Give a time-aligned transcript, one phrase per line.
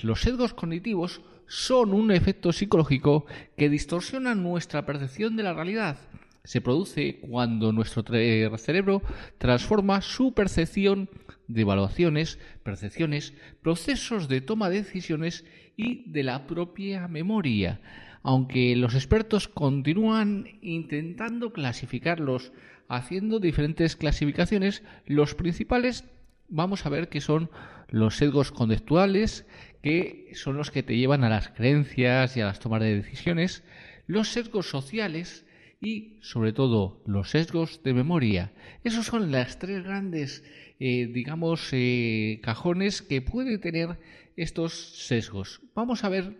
[0.00, 5.98] Los sesgos cognitivos son un efecto psicológico que distorsiona nuestra percepción de la realidad.
[6.44, 9.02] Se produce cuando nuestro cerebro
[9.38, 11.10] transforma su percepción
[11.48, 15.44] de evaluaciones, percepciones, procesos de toma de decisiones
[15.76, 17.80] y de la propia memoria.
[18.22, 22.52] Aunque los expertos continúan intentando clasificarlos
[22.86, 26.04] haciendo diferentes clasificaciones, los principales
[26.48, 27.50] vamos a ver que son
[27.90, 29.46] los sesgos conductuales,
[29.82, 33.62] que son los que te llevan a las creencias y a las tomas de decisiones,
[34.06, 35.44] los sesgos sociales
[35.80, 38.52] y sobre todo los sesgos de memoria.
[38.84, 40.44] Esos son las tres grandes,
[40.80, 43.98] eh, digamos, eh, cajones que puede tener
[44.36, 45.60] estos sesgos.
[45.74, 46.36] Vamos a ver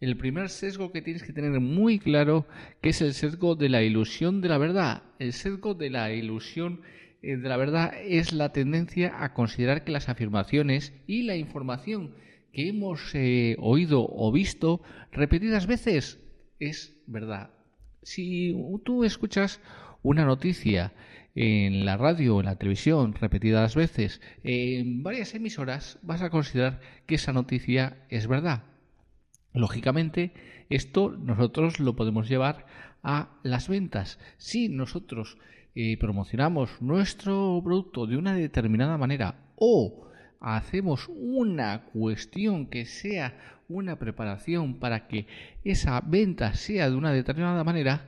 [0.00, 2.46] el primer sesgo que tienes que tener muy claro,
[2.80, 5.02] que es el sesgo de la ilusión de la verdad.
[5.18, 6.80] El sesgo de la ilusión
[7.22, 12.14] eh, de la verdad es la tendencia a considerar que las afirmaciones y la información
[12.52, 14.82] que hemos eh, oído o visto
[15.12, 16.20] repetidas veces
[16.58, 17.50] es verdad.
[18.02, 19.60] Si tú escuchas
[20.02, 20.92] una noticia
[21.34, 26.80] en la radio o en la televisión repetidas veces en varias emisoras, vas a considerar
[27.06, 28.64] que esa noticia es verdad.
[29.52, 30.32] Lógicamente,
[30.68, 32.66] esto nosotros lo podemos llevar
[33.02, 34.18] a las ventas.
[34.36, 35.38] Si nosotros
[35.74, 40.09] eh, promocionamos nuestro producto de una determinada manera o
[40.40, 43.38] hacemos una cuestión que sea
[43.68, 45.26] una preparación para que
[45.64, 48.06] esa venta sea de una determinada manera,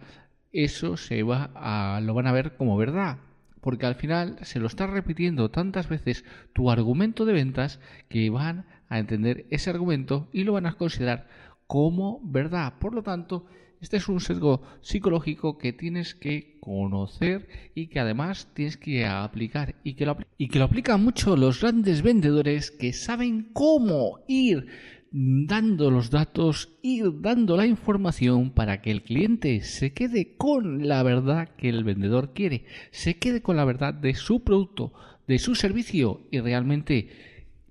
[0.53, 3.19] eso se va a, lo van a ver como verdad.
[3.61, 8.67] Porque al final se lo está repitiendo tantas veces tu argumento de ventas que van
[8.89, 11.29] a entender ese argumento y lo van a considerar
[11.69, 12.75] como verdad.
[12.81, 13.47] Por lo tanto,
[13.83, 19.75] este es un sesgo psicológico que tienes que conocer y que además tienes que aplicar
[19.83, 24.69] y que lo, y que lo aplican mucho los grandes vendedores que saben cómo ir
[25.11, 31.03] dando los datos, ir dando la información para que el cliente se quede con la
[31.03, 34.93] verdad que el vendedor quiere, se quede con la verdad de su producto,
[35.27, 37.09] de su servicio y realmente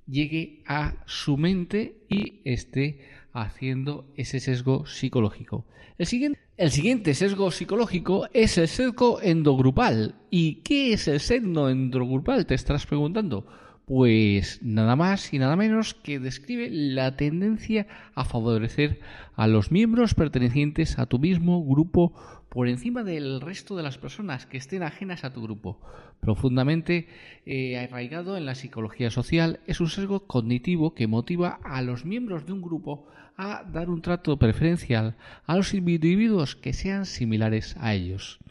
[0.07, 2.99] llegue a su mente y esté
[3.33, 5.65] haciendo ese sesgo psicológico.
[5.97, 10.15] El siguiente, sesgo psicológico es el sesgo endogrupal.
[10.29, 12.45] ¿Y qué es el sesgo endogrupal?
[12.45, 13.45] Te estás preguntando.
[13.85, 18.99] Pues nada más y nada menos que describe la tendencia a favorecer
[19.35, 22.13] a los miembros pertenecientes a tu mismo grupo
[22.51, 25.79] por encima del resto de las personas que estén ajenas a tu grupo.
[26.19, 27.07] Profundamente
[27.45, 32.45] eh, arraigado en la psicología social, es un sesgo cognitivo que motiva a los miembros
[32.45, 33.07] de un grupo
[33.37, 38.41] a dar un trato preferencial a los individuos que sean similares a ellos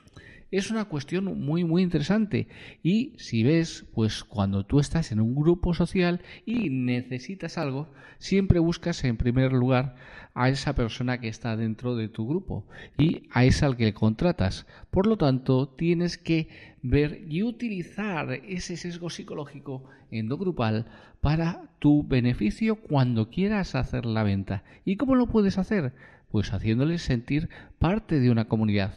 [0.50, 2.48] es una cuestión muy muy interesante.
[2.82, 7.88] Y si ves pues cuando tú estás en un grupo social y necesitas algo
[8.18, 9.96] siempre buscas en primer lugar
[10.34, 12.66] a esa persona que está dentro de tu grupo
[12.98, 14.66] y a esa al que contratas.
[14.90, 16.48] Por lo tanto tienes que
[16.82, 20.86] ver y utilizar ese sesgo psicológico endogrupal
[21.20, 24.64] para tu beneficio cuando quieras hacer la venta.
[24.84, 25.92] Y cómo lo puedes hacer
[26.30, 28.94] pues haciéndoles sentir parte de una comunidad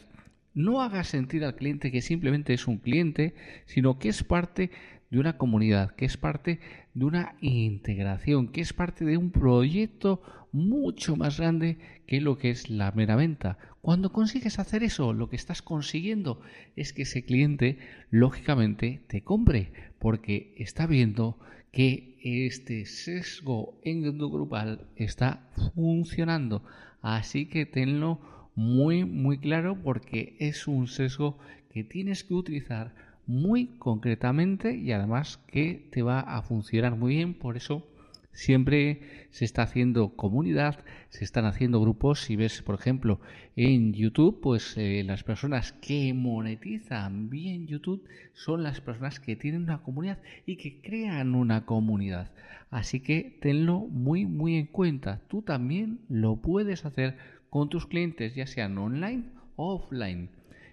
[0.54, 3.34] no hagas sentir al cliente que simplemente es un cliente,
[3.66, 4.70] sino que es parte
[5.10, 6.60] de una comunidad, que es parte
[6.94, 10.22] de una integración, que es parte de un proyecto
[10.52, 13.58] mucho más grande que lo que es la mera venta.
[13.80, 16.40] Cuando consigues hacer eso, lo que estás consiguiendo
[16.76, 17.78] es que ese cliente,
[18.10, 21.38] lógicamente, te compre, porque está viendo
[21.72, 26.64] que este sesgo endogrupal está funcionando.
[27.02, 28.20] Así que tenlo
[28.54, 31.38] muy, muy claro porque es un sesgo
[31.70, 32.94] que tienes que utilizar
[33.26, 37.34] muy concretamente y además que te va a funcionar muy bien.
[37.34, 37.86] Por eso
[38.32, 39.00] siempre
[39.30, 42.20] se está haciendo comunidad, se están haciendo grupos.
[42.20, 43.20] Si ves, por ejemplo,
[43.56, 49.62] en YouTube, pues eh, las personas que monetizan bien YouTube son las personas que tienen
[49.62, 52.30] una comunidad y que crean una comunidad.
[52.70, 55.20] Así que tenlo muy, muy en cuenta.
[55.28, 57.16] Tú también lo puedes hacer
[57.54, 60.28] con tus clientes, ya sean online o offline.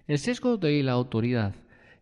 [0.08, 1.54] El sesgo de la autoridad.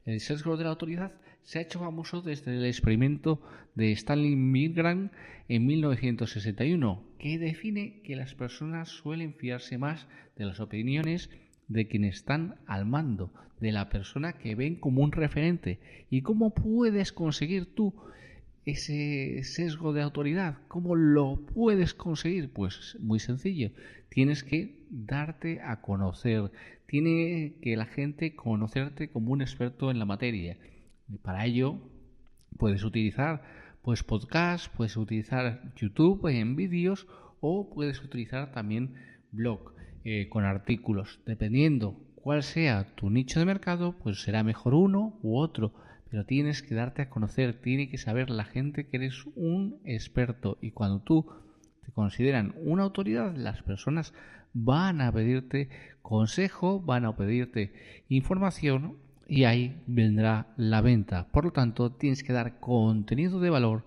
[0.07, 1.13] El sesgo de la autoridad
[1.43, 3.43] se ha hecho famoso desde el experimento
[3.75, 5.11] de Stanley Milgram
[5.49, 11.29] en 1961, que define que las personas suelen fiarse más de las opiniones
[11.69, 15.79] de quienes están al mando, de la persona que ven como un referente.
[16.09, 17.95] ¿Y cómo puedes conseguir tú
[18.65, 20.59] ese sesgo de autoridad.
[20.69, 22.53] ¿Cómo lo puedes conseguir?
[22.53, 23.71] Pues muy sencillo.
[24.09, 26.51] Tienes que darte a conocer.
[26.87, 30.59] Tiene que la gente conocerte como un experto en la materia.
[31.09, 31.79] Y para ello
[32.59, 33.43] puedes utilizar
[33.83, 37.07] pues podcast, puedes utilizar YouTube en vídeos
[37.41, 38.95] o puedes utilizar también
[39.33, 39.73] blog
[40.05, 41.21] eh, con artículos.
[41.25, 45.73] Dependiendo cuál sea tu nicho de mercado, pues será mejor uno u otro.
[46.11, 50.59] Pero tienes que darte a conocer, tiene que saber la gente que eres un experto.
[50.61, 51.27] Y cuando tú
[51.85, 54.13] te consideran una autoridad, las personas
[54.53, 55.69] van a pedirte
[56.03, 57.73] consejo, van a pedirte
[58.09, 58.99] información
[59.29, 61.29] y ahí vendrá la venta.
[61.31, 63.87] Por lo tanto, tienes que dar contenido de valor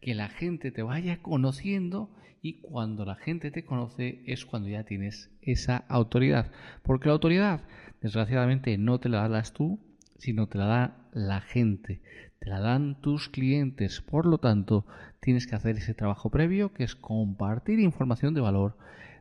[0.00, 4.84] que la gente te vaya conociendo y cuando la gente te conoce es cuando ya
[4.84, 6.52] tienes esa autoridad.
[6.82, 7.64] Porque la autoridad,
[8.02, 9.80] desgraciadamente, no te la das tú,
[10.18, 12.00] sino te la da la gente,
[12.38, 14.00] te la dan tus clientes.
[14.00, 14.86] Por lo tanto,
[15.20, 18.76] tienes que hacer ese trabajo previo que es compartir información de valor,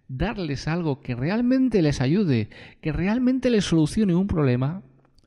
[0.07, 2.49] darles algo que realmente les ayude,
[2.81, 4.83] que realmente les solucione un problema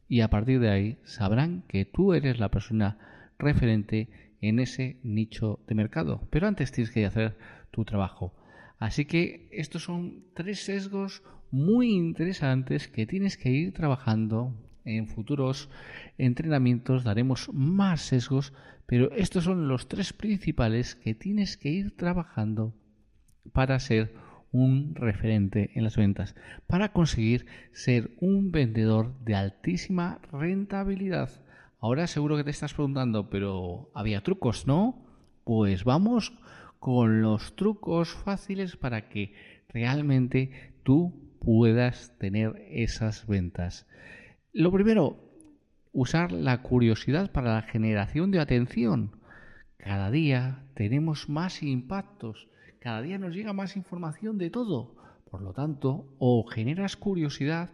[0.08, 2.98] y a partir de ahí sabrán que tú eres la persona
[3.38, 4.08] referente
[4.40, 6.26] en ese nicho de mercado.
[6.30, 7.36] Pero antes tienes que hacer
[7.70, 8.34] tu trabajo.
[8.78, 14.54] Así que estos son tres sesgos muy interesantes que tienes que ir trabajando
[14.86, 15.68] en futuros
[16.16, 17.04] entrenamientos.
[17.04, 18.54] Daremos más sesgos,
[18.86, 22.74] pero estos son los tres principales que tienes que ir trabajando
[23.52, 24.14] para ser
[24.52, 26.34] un referente en las ventas,
[26.66, 31.30] para conseguir ser un vendedor de altísima rentabilidad.
[31.78, 35.04] Ahora seguro que te estás preguntando, pero había trucos, ¿no?
[35.44, 36.32] Pues vamos
[36.78, 39.34] con los trucos fáciles para que
[39.68, 43.86] realmente tú puedas tener esas ventas.
[44.58, 45.18] Lo primero,
[45.92, 49.20] usar la curiosidad para la generación de atención.
[49.76, 52.48] Cada día tenemos más impactos,
[52.80, 54.94] cada día nos llega más información de todo.
[55.30, 57.68] Por lo tanto, o generas curiosidad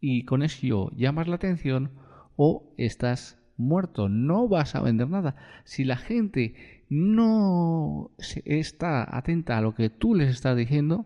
[0.00, 1.90] y con eso llamas la atención
[2.34, 5.36] o estás muerto, no vas a vender nada.
[5.64, 8.10] Si la gente no
[8.46, 11.04] está atenta a lo que tú les estás diciendo,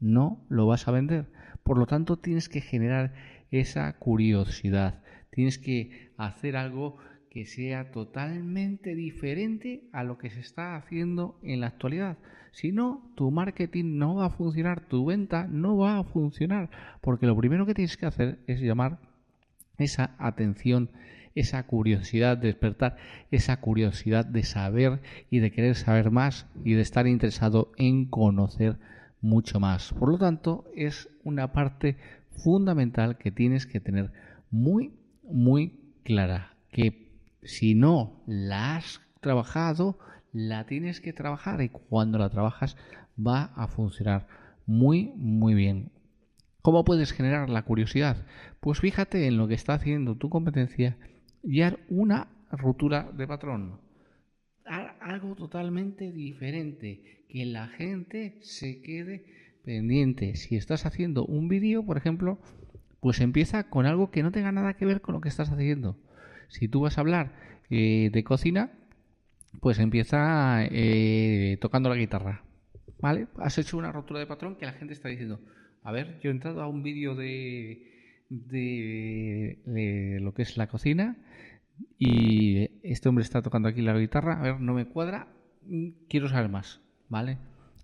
[0.00, 1.30] no lo vas a vender.
[1.62, 3.12] Por lo tanto, tienes que generar
[3.50, 5.02] esa curiosidad.
[5.30, 6.98] Tienes que hacer algo
[7.30, 12.18] que sea totalmente diferente a lo que se está haciendo en la actualidad.
[12.52, 16.70] Si no, tu marketing no va a funcionar, tu venta no va a funcionar,
[17.00, 18.98] porque lo primero que tienes que hacer es llamar
[19.78, 20.90] esa atención
[21.34, 22.96] esa curiosidad, de despertar
[23.30, 25.00] esa curiosidad de saber
[25.30, 28.78] y de querer saber más y de estar interesado en conocer
[29.20, 29.92] mucho más.
[29.92, 31.96] Por lo tanto, es una parte
[32.42, 34.12] fundamental que tienes que tener
[34.50, 34.92] muy,
[35.22, 37.10] muy clara, que
[37.42, 39.98] si no la has trabajado,
[40.32, 42.76] la tienes que trabajar y cuando la trabajas
[43.18, 44.26] va a funcionar
[44.66, 45.90] muy, muy bien.
[46.62, 48.26] ¿Cómo puedes generar la curiosidad?
[48.60, 50.98] Pues fíjate en lo que está haciendo tu competencia
[51.42, 53.80] y una ruptura de patrón.
[55.00, 60.36] Algo totalmente diferente, que la gente se quede pendiente.
[60.36, 62.38] Si estás haciendo un vídeo, por ejemplo,
[63.00, 65.96] pues empieza con algo que no tenga nada que ver con lo que estás haciendo.
[66.48, 67.32] Si tú vas a hablar
[67.70, 68.72] eh, de cocina,
[69.60, 72.44] pues empieza eh, tocando la guitarra.
[73.00, 73.28] ¿Vale?
[73.38, 75.40] Has hecho una ruptura de patrón que la gente está diciendo,
[75.82, 77.90] a ver, yo he entrado a un vídeo de,
[78.28, 81.16] de, lo que es la cocina
[81.98, 85.28] y este hombre está tocando aquí la guitarra, a ver, no me cuadra,
[86.10, 87.38] quiero saber más, ¿vale?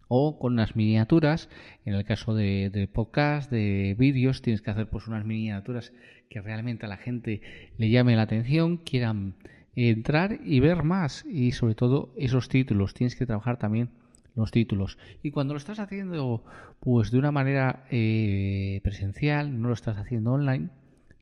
[0.09, 1.49] O con unas miniaturas,
[1.85, 5.93] en el caso de, podcast, de vídeos, tienes que hacer pues unas miniaturas
[6.31, 7.41] que realmente a la gente
[7.77, 9.35] le llame la atención, quieran
[9.75, 13.91] entrar y ver más y sobre todo esos títulos, tienes que trabajar también
[14.35, 14.99] los títulos.
[15.23, 16.45] Y cuando lo estás haciendo
[16.81, 20.71] pues de una manera eh, presencial, no lo estás haciendo online,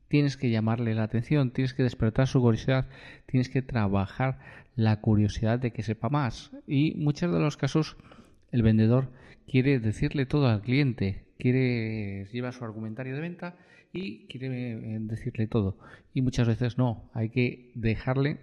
[0.07, 2.87] tienes que llamarle la atención, tienes que despertar su curiosidad,
[3.25, 4.39] tienes que trabajar
[4.75, 6.51] la curiosidad de que sepa más.
[6.67, 7.97] Y muchos de los casos
[8.55, 9.11] el vendedor
[9.47, 13.57] quiere decirle todo al cliente, quiere llevar su argumentario de venta
[13.91, 15.77] y quiere eh, decirle todo.
[16.13, 18.39] Y muchas veces no, hay que dejarle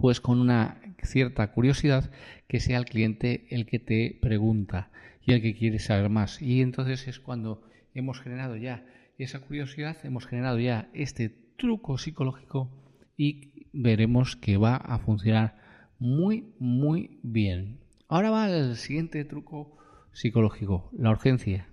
[0.00, 2.10] pues con una cierta curiosidad
[2.48, 4.90] que sea el cliente el que te pregunta
[5.24, 6.42] y el que quiere saber más.
[6.42, 7.62] Y entonces es cuando
[7.94, 8.84] hemos generado ya
[9.16, 12.68] esa curiosidad, hemos generado ya este truco psicológico
[13.16, 15.56] y veremos que va a funcionar
[16.00, 17.83] muy, muy bien.
[18.14, 19.76] Ahora va el siguiente truco
[20.12, 21.66] psicológico, la urgencia.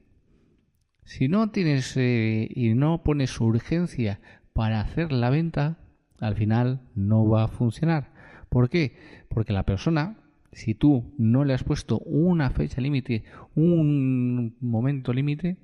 [1.04, 4.20] Si no tienes eh, y no pones urgencia
[4.52, 5.78] para hacer la venta,
[6.20, 8.12] al final no va a funcionar.
[8.50, 8.98] ¿Por qué?
[9.30, 10.18] Porque la persona,
[10.52, 15.58] si tú no le has puesto una fecha límite, un momento límite,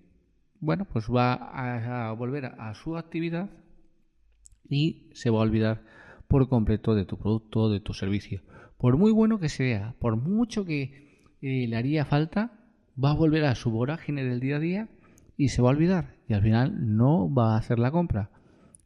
[0.60, 3.50] bueno, pues va a, volver a, su actividad
[4.70, 5.82] y se va a olvidar
[6.28, 8.44] por completo de tu producto, de tu servicio.
[8.78, 12.52] Por muy bueno que sea, por mucho que eh, le haría falta,
[13.04, 14.90] va a volver a su vorágine del día a día
[15.36, 18.30] y se va a olvidar y al final no va a hacer la compra.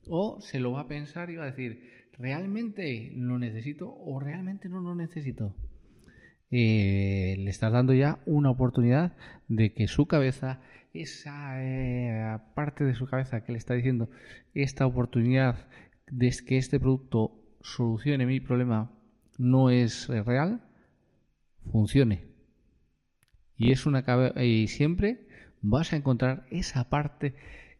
[0.07, 4.69] O se lo va a pensar y va a decir, ¿realmente lo necesito o realmente
[4.69, 5.55] no lo necesito?
[6.49, 9.15] Eh, le estás dando ya una oportunidad
[9.47, 10.59] de que su cabeza,
[10.93, 14.09] esa eh, parte de su cabeza que le está diciendo
[14.53, 15.67] esta oportunidad
[16.11, 17.31] de que este producto
[17.61, 18.91] solucione mi problema
[19.41, 20.61] no es real,
[21.71, 22.27] funcione.
[23.57, 24.05] Y es una
[24.41, 25.27] y siempre
[25.61, 27.35] vas a encontrar esa parte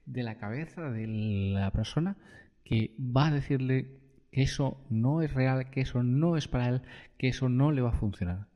[0.06, 2.18] de la cabeza de la persona
[2.63, 4.00] que va a decirle
[4.32, 6.82] que eso no es real, que eso no es para él,
[7.18, 8.48] que eso no le va a funcionar.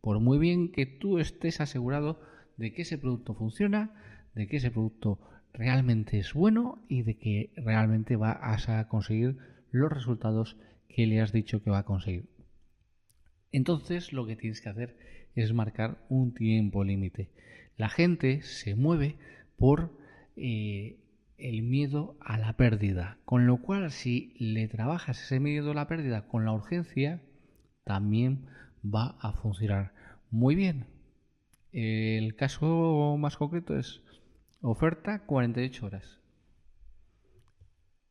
[0.00, 2.20] Por muy bien que tú estés asegurado
[2.56, 3.94] de que ese producto funciona,
[4.34, 5.20] de que ese producto
[5.54, 9.38] realmente es bueno y de que realmente vas a conseguir
[9.70, 10.56] los resultados
[10.88, 12.28] que le has dicho que va a conseguir.
[13.52, 14.96] Entonces lo que tienes que hacer
[15.34, 17.30] es marcar un tiempo límite.
[17.76, 19.16] La gente se mueve
[19.56, 19.98] por
[20.36, 20.98] eh,
[21.36, 25.88] el miedo a la pérdida, con lo cual si le trabajas ese miedo a la
[25.88, 27.22] pérdida con la urgencia,
[27.84, 28.46] también
[28.82, 29.92] va a funcionar
[30.30, 30.86] muy bien.
[31.72, 34.02] El caso más concreto es
[34.60, 36.20] oferta 48 horas.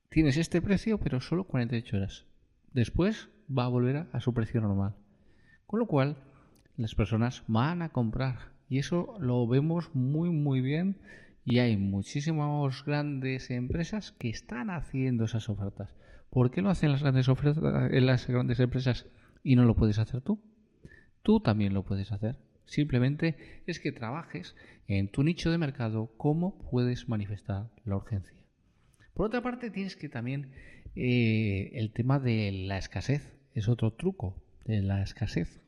[0.10, 2.26] Tienes este precio, pero solo 48 horas.
[2.74, 4.96] Después va a volver a su precio normal.
[5.72, 6.18] Con lo cual,
[6.76, 8.52] las personas van a comprar.
[8.68, 10.98] Y eso lo vemos muy, muy bien.
[11.46, 15.96] Y hay muchísimas grandes empresas que están haciendo esas ofertas.
[16.30, 19.08] ¿Por qué no hacen las grandes ofertas en las grandes empresas
[19.44, 20.44] y no lo puedes hacer tú?
[21.22, 22.38] Tú también lo puedes hacer.
[22.66, 28.36] Simplemente es que trabajes en tu nicho de mercado cómo puedes manifestar la urgencia.
[29.14, 30.52] Por otra parte, tienes que también
[30.98, 34.36] eh, el tema de la escasez es otro truco
[34.66, 35.61] de la escasez.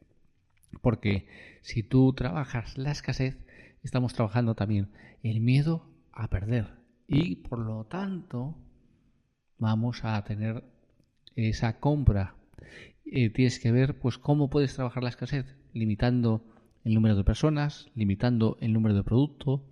[0.82, 1.28] Porque
[1.62, 3.38] si tú trabajas la escasez,
[3.84, 4.90] estamos trabajando también
[5.24, 6.68] el miedo a perder.
[7.08, 8.56] Y por lo tanto,
[9.58, 10.64] vamos a tener
[11.36, 12.36] esa compra
[13.06, 16.44] eh, tienes que ver pues cómo puedes trabajar la escasez, limitando
[16.84, 19.64] el número de personas, limitando el número de producto,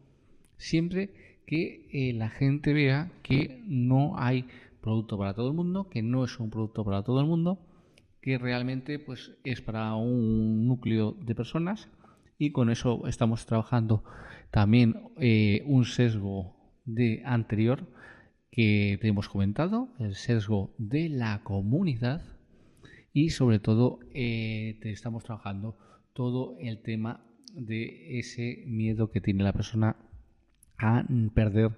[0.58, 4.46] siempre que eh, la gente vea que no hay
[4.82, 7.60] producto para todo el mundo, que no es un producto para todo el mundo,
[8.22, 11.90] que realmente pues es para un núcleo de personas
[12.38, 14.04] y con eso estamos trabajando
[14.52, 17.88] también eh, un sesgo de anterior
[18.52, 22.22] que te hemos comentado, el sesgo de la comunidad
[23.14, 25.78] y sobre todo eh, te estamos trabajando
[26.14, 27.24] todo el tema
[27.54, 29.96] de ese miedo que tiene la persona
[30.78, 31.72] a perder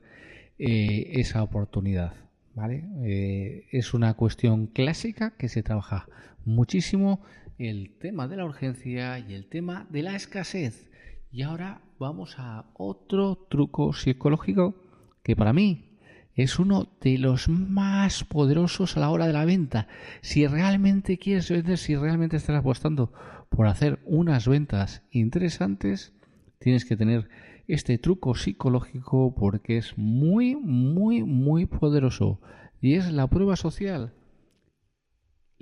[0.59, 2.13] eh, esa oportunidad.
[2.55, 3.65] ¿vale?
[3.71, 6.07] Es una cuestión clásica que se trabaja
[6.45, 7.21] muchísimo
[7.57, 10.89] el tema de la urgencia y el tema de la escasez.
[11.31, 14.75] Y ahora vamos a otro truco psicológico
[15.23, 15.93] que para mí
[16.35, 19.87] es uno de los más poderosos a la hora de la venta.
[20.21, 23.13] Si realmente quieres vender, si realmente estás apostando
[23.49, 26.13] por hacer unas ventas interesantes,
[26.59, 27.29] tienes que tener
[27.67, 32.39] este truco psicológico porque es muy, muy, muy poderoso.
[32.81, 34.13] Y es la prueba social.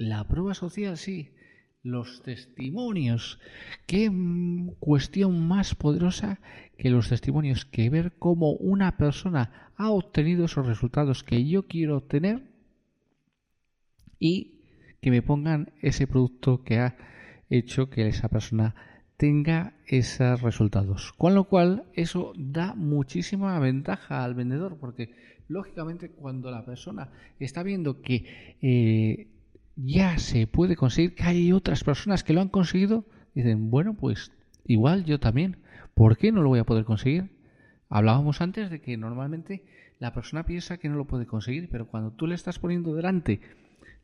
[0.02, 1.30] La prueba social, sí.
[1.84, 3.40] Los testimonios.
[3.86, 4.12] Qué
[4.80, 6.40] cuestión más poderosa
[6.76, 11.98] que los testimonios, que ver cómo una persona ha obtenido esos resultados que yo quiero
[11.98, 12.52] obtener
[14.18, 14.62] y
[15.02, 16.98] que me pongan ese producto que ha
[17.52, 18.74] hecho que esa persona
[19.18, 21.14] tenga esos resultados.
[21.14, 25.14] Con lo cual, eso da muchísima ventaja al vendedor, porque
[25.48, 29.31] lógicamente cuando la persona está viendo que eh,
[29.76, 34.32] ya se puede conseguir, que hay otras personas que lo han conseguido, dicen, bueno, pues
[34.66, 35.58] igual yo también,
[35.94, 37.32] ¿por qué no lo voy a poder conseguir?
[37.90, 39.64] Hablábamos antes de que normalmente
[40.00, 43.42] la persona piensa que no lo puede conseguir, pero cuando tú le estás poniendo delante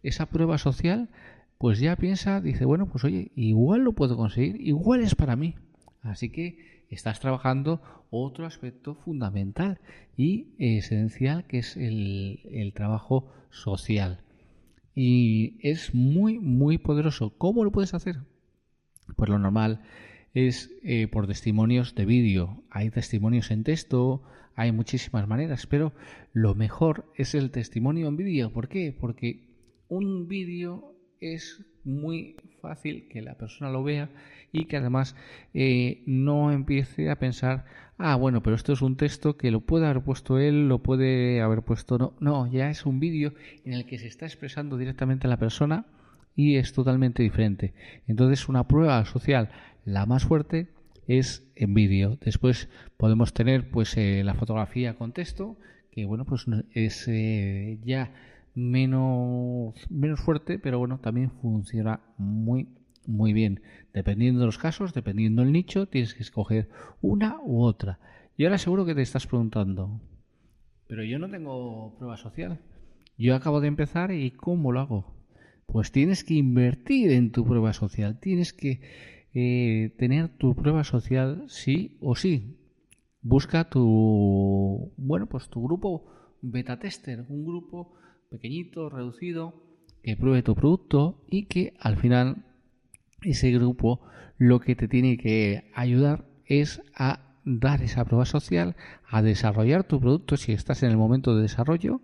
[0.04, 1.10] esa prueba social,
[1.58, 5.56] pues ya piensa, dice, bueno, pues oye, igual lo puedo conseguir, igual es para mí.
[6.02, 9.80] Así que estás trabajando otro aspecto fundamental
[10.16, 14.22] y esencial que es el, el trabajo social.
[15.00, 17.38] Y es muy, muy poderoso.
[17.38, 18.16] ¿Cómo lo puedes hacer?
[19.16, 19.84] Pues lo normal
[20.34, 22.64] es eh, por testimonios de vídeo.
[22.72, 24.24] Hay testimonios en texto,
[24.56, 25.94] hay muchísimas maneras, pero
[26.34, 28.52] lo mejor es el testimonio en vídeo.
[28.52, 28.92] ¿Por qué?
[29.00, 29.46] Porque
[29.88, 34.10] un vídeo es muy fácil que la persona lo vea
[34.52, 35.16] y que además
[35.54, 37.66] eh, no empiece a pensar,
[37.98, 41.42] ah, bueno, pero esto es un texto que lo puede haber puesto él, lo puede
[41.42, 42.14] haber puesto no.
[42.20, 43.34] No, ya es un vídeo
[43.66, 45.86] en el que se está expresando directamente la persona
[46.36, 47.74] y es totalmente diferente.
[48.08, 49.50] Entonces una prueba social
[49.86, 50.68] la más fuerte
[51.08, 52.18] es en vídeo.
[52.22, 55.58] Después podemos tener pues eh, la fotografía con texto,
[55.92, 58.12] que bueno, pues es eh, ya
[58.58, 62.68] menos, menos fuerte, pero bueno, también funciona muy
[63.06, 63.62] muy bien.
[63.94, 68.00] Dependiendo de los casos, dependiendo del nicho, tienes que escoger una u otra.
[68.36, 70.02] Y ahora seguro que te estás preguntando,
[70.88, 72.60] pero yo no tengo prueba social.
[73.18, 75.16] Yo acabo de empezar y ¿cómo lo hago?
[75.66, 78.20] Pues tienes que invertir en tu prueba social.
[78.20, 78.80] Tienes que
[79.34, 82.58] eh, tener tu prueba social sí o sí.
[83.22, 86.06] Busca tu, bueno, pues tu grupo
[86.42, 87.96] beta tester, un grupo
[88.30, 89.54] pequeñito, reducido,
[90.04, 92.46] que pruebe tu producto y que al final
[93.24, 94.02] ese grupo
[94.38, 98.76] lo que te tiene que ayudar es a dar esa prueba social,
[99.08, 102.02] a desarrollar tu producto si estás en el momento de desarrollo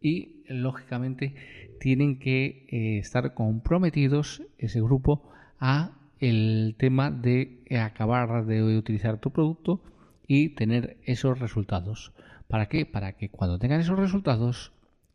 [0.00, 1.34] y lógicamente
[1.80, 9.30] tienen que eh, estar comprometidos ese grupo a el tema de acabar de utilizar tu
[9.30, 9.82] producto
[10.26, 12.12] y tener esos resultados.
[12.48, 12.86] ¿Para qué?
[12.86, 14.72] Para que cuando tengan esos resultados,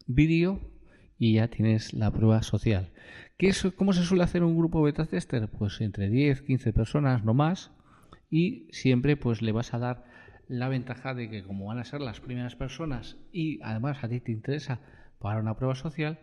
[0.09, 0.59] vídeo
[1.19, 2.89] y ya tienes la prueba social.
[3.37, 5.47] ¿Qué es, ¿Cómo se suele hacer un grupo beta tester?
[5.49, 7.71] Pues entre 10, 15 personas, no más,
[8.29, 10.05] y siempre pues le vas a dar
[10.47, 14.19] la ventaja de que como van a ser las primeras personas y además a ti
[14.19, 14.79] te interesa
[15.19, 16.19] para una prueba social,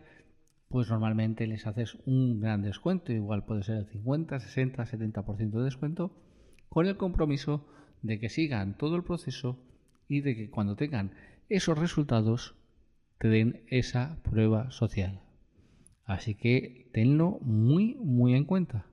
[0.67, 5.63] pues normalmente les haces un gran descuento, igual puede ser el 50, 60, 70% de
[5.63, 6.11] descuento,
[6.67, 7.65] con el compromiso
[8.01, 9.57] de que sigan todo el proceso
[10.09, 11.13] y de que cuando tengan
[11.47, 12.56] esos resultados
[13.19, 15.21] te den esa prueba social.
[16.05, 18.85] Así que tenlo muy, muy en cuenta.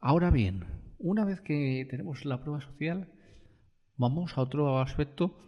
[0.00, 0.64] Ahora bien,
[0.98, 3.08] una vez que tenemos la prueba social,
[3.96, 5.38] vamos a otro aspecto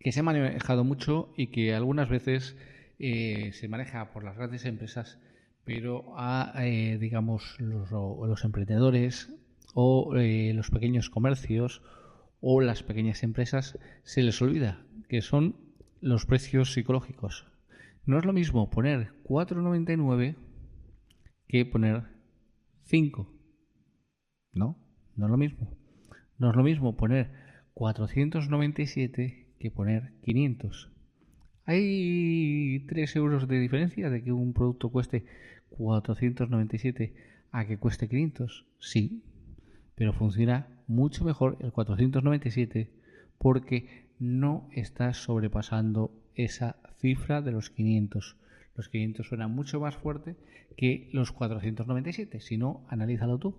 [0.00, 2.56] que se ha manejado mucho y que algunas veces
[2.98, 5.18] eh, se maneja por las grandes empresas,
[5.64, 9.32] pero a, eh, digamos, los, emprendedores
[9.74, 11.82] o eh, los pequeños comercios
[12.40, 15.65] o las pequeñas empresas se les olvida que son
[16.00, 17.46] los precios psicológicos.
[18.04, 20.36] No es lo mismo poner 4,99
[21.48, 22.04] que poner
[22.84, 23.32] 5.
[24.52, 24.78] No,
[25.16, 25.76] no es lo mismo.
[26.38, 27.30] No es lo mismo poner
[27.74, 30.92] 497 que poner 500.
[31.64, 35.24] ¿Hay 3 euros de diferencia de que un producto cueste
[35.70, 37.14] 497
[37.50, 38.66] a que cueste 500?
[38.78, 39.24] Sí,
[39.96, 42.92] pero funciona mucho mejor el 497
[43.38, 48.36] porque no estás sobrepasando esa cifra de los 500.
[48.74, 50.36] Los 500 suenan mucho más fuerte
[50.76, 52.40] que los 497.
[52.40, 53.56] Si no, analízalo tú.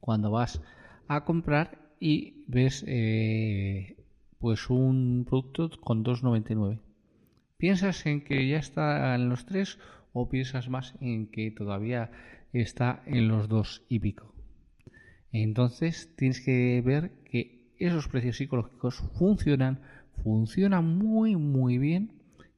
[0.00, 0.62] Cuando vas
[1.08, 3.96] a comprar y ves eh,
[4.38, 6.80] pues un producto con 2,99.
[7.56, 9.78] ¿Piensas en que ya está en los 3
[10.12, 12.10] o piensas más en que todavía
[12.52, 14.34] está en los 2 y pico?
[15.32, 17.10] Entonces tienes que ver
[17.78, 19.80] esos precios psicológicos funcionan,
[20.22, 22.12] funcionan muy muy bien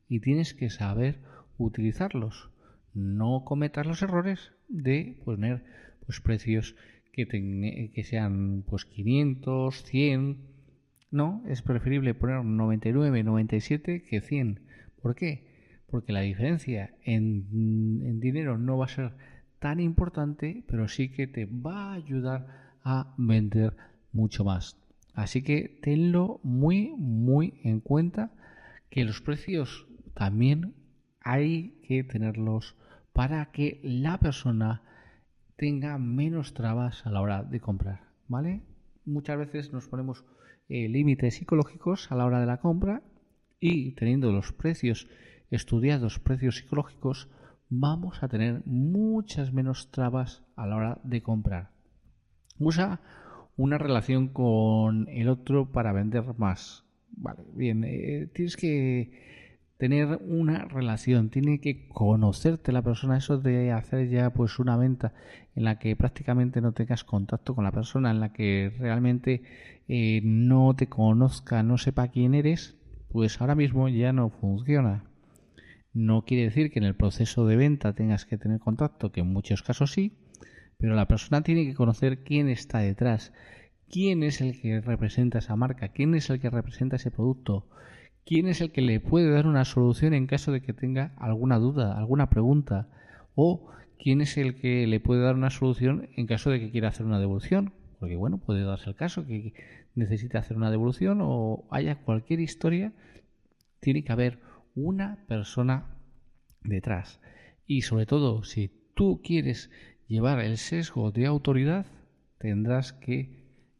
[0.08, 1.20] y tienes que saber
[1.58, 2.50] utilizarlos.
[2.94, 5.64] No cometas los errores de poner
[6.06, 6.74] pues precios
[7.12, 10.38] que, sean pues 500, 100.
[11.10, 14.60] No, es preferible poner 99, 97 que 100.
[15.02, 15.46] ¿Por qué?
[15.90, 17.48] Porque la diferencia en,
[18.04, 19.12] en dinero no va a ser
[19.58, 22.46] tan importante, pero sí que te va a ayudar
[22.84, 23.74] a vender
[24.12, 24.76] mucho más.
[25.18, 28.30] Así que tenlo muy, muy en cuenta
[28.88, 30.76] que los precios también
[31.20, 32.76] hay que tenerlos
[33.12, 34.84] para que la persona
[35.56, 38.62] tenga menos trabas a la hora de comprar, ¿vale?
[39.04, 40.24] Muchas veces nos ponemos
[40.68, 43.02] eh, límites psicológicos a la hora de la compra
[43.58, 45.08] y teniendo los precios
[45.50, 47.28] estudiados, precios psicológicos,
[47.68, 51.72] vamos a tener muchas menos trabas a la hora de comprar.
[52.60, 53.00] Usa
[53.58, 56.84] una relación con el otro para vender más.
[57.10, 59.10] Vale, bien, eh, tienes que
[59.76, 65.12] tener una relación, tiene que conocerte la persona, eso de hacer ya pues una venta
[65.56, 69.42] en la que prácticamente no tengas contacto con la persona, en la que realmente
[69.88, 72.76] eh, no te conozca, no sepa quién eres,
[73.10, 75.04] pues ahora mismo ya no funciona.
[75.92, 79.32] No quiere decir que en el proceso de venta tengas que tener contacto, que en
[79.32, 80.12] muchos casos sí,
[80.78, 83.32] pero la persona tiene que conocer quién está detrás,
[83.90, 87.68] quién es el que representa esa marca, quién es el que representa ese producto,
[88.24, 91.58] quién es el que le puede dar una solución en caso de que tenga alguna
[91.58, 92.88] duda, alguna pregunta,
[93.34, 96.88] o quién es el que le puede dar una solución en caso de que quiera
[96.88, 97.72] hacer una devolución.
[97.98, 99.54] Porque bueno, puede darse el caso que
[99.94, 102.92] necesite hacer una devolución o haya cualquier historia,
[103.80, 104.40] tiene que haber
[104.74, 105.96] una persona
[106.62, 107.20] detrás.
[107.66, 109.70] Y sobre todo, si tú quieres
[110.08, 111.86] llevar el sesgo de autoridad,
[112.38, 113.30] tendrás que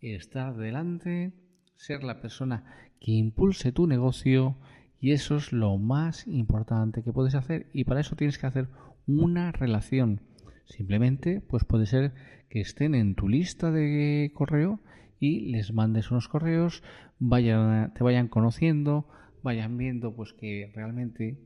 [0.00, 1.32] estar delante,
[1.74, 2.64] ser la persona
[3.00, 4.56] que impulse tu negocio
[5.00, 8.68] y eso es lo más importante que puedes hacer y para eso tienes que hacer
[9.06, 10.20] una relación.
[10.66, 12.12] Simplemente pues puede ser
[12.50, 14.80] que estén en tu lista de correo
[15.18, 16.82] y les mandes unos correos,
[17.18, 19.08] vayan, te vayan conociendo,
[19.42, 21.38] vayan viendo pues que realmente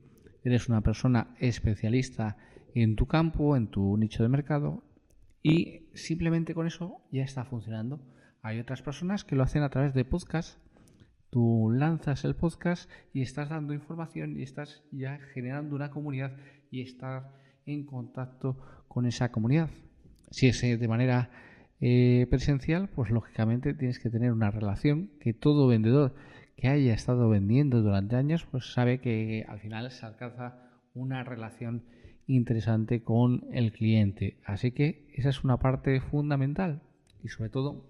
[0.45, 2.37] eres una persona especialista
[2.75, 4.83] en tu campo, en tu nicho de mercado
[5.43, 8.01] y simplemente con eso ya está funcionando.
[8.43, 10.59] Hay otras personas que lo hacen a través de podcast.
[11.31, 16.37] Tú lanzas el podcast y estás dando información y estás ya generando una comunidad
[16.71, 17.33] y estar
[17.67, 18.57] en contacto
[18.89, 19.71] con esa comunidad.
[20.31, 21.31] Si es de manera
[21.81, 26.15] eh, presencial, pues lógicamente tienes que tener una relación que todo vendedor
[26.57, 31.85] que haya estado vendiendo durante años, pues sabe que al final se alcanza una relación
[32.37, 34.39] interesante con el cliente.
[34.45, 36.83] Así que esa es una parte fundamental
[37.23, 37.87] y sobre todo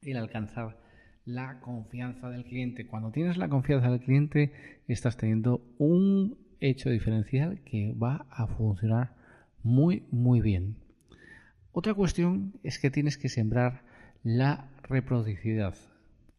[0.00, 0.78] el alcanzar
[1.24, 2.86] la confianza del cliente.
[2.86, 4.52] Cuando tienes la confianza del cliente,
[4.88, 9.14] estás teniendo un hecho diferencial que va a funcionar
[9.62, 10.76] muy, muy bien.
[11.72, 13.84] Otra cuestión es que tienes que sembrar
[14.22, 15.74] la reproducibilidad.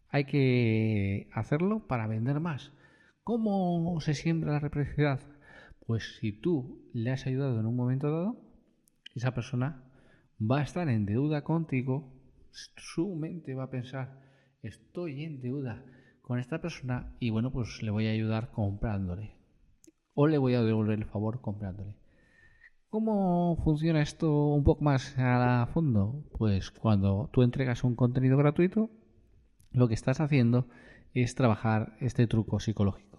[0.10, 2.72] Hay que hacerlo para vender más.
[3.24, 5.22] ¿Cómo se siembra la reproducibilidad?
[5.86, 8.38] Pues si tú le has ayudado en un momento dado,
[9.16, 9.84] esa persona
[10.40, 12.14] va a estar en deuda contigo,
[12.52, 14.22] su mente va a pensar,
[14.62, 15.84] estoy en deuda
[16.22, 19.36] con esta persona y bueno, pues le voy a ayudar comprándole.
[20.14, 21.96] O le voy a devolver el favor comprándole.
[22.90, 26.24] ¿Cómo funciona esto un poco más a fondo?
[26.38, 28.90] Pues cuando tú entregas un contenido gratuito,
[29.72, 30.68] lo que estás haciendo
[31.14, 33.13] es trabajar este truco psicológico,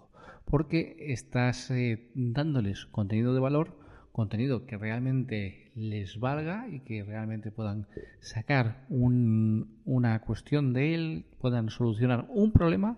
[0.45, 3.77] porque estás eh, dándoles contenido de valor,
[4.11, 7.87] contenido que realmente les valga y que realmente puedan
[8.21, 12.97] sacar una cuestión de él, puedan solucionar un problema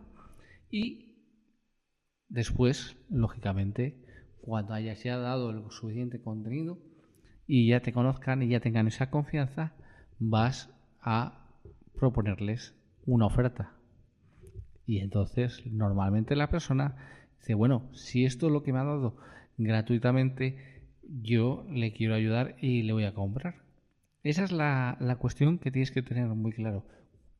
[0.70, 1.16] y
[2.30, 4.06] después, lógicamente,
[4.42, 6.78] cuando hayas ya dado el suficiente contenido
[7.48, 9.74] y ya te conozcan y ya tengan esa confianza,
[10.20, 10.70] vas
[11.02, 11.50] a
[11.96, 13.74] proponerles una oferta.
[14.86, 16.96] Y entonces normalmente la persona
[17.39, 19.17] dice, bueno, si esto es lo que me ha dado
[19.58, 23.56] gratuitamente, yo le quiero ayudar y le voy a comprar.
[24.23, 26.86] Esa es la, la cuestión que tienes que tener muy claro.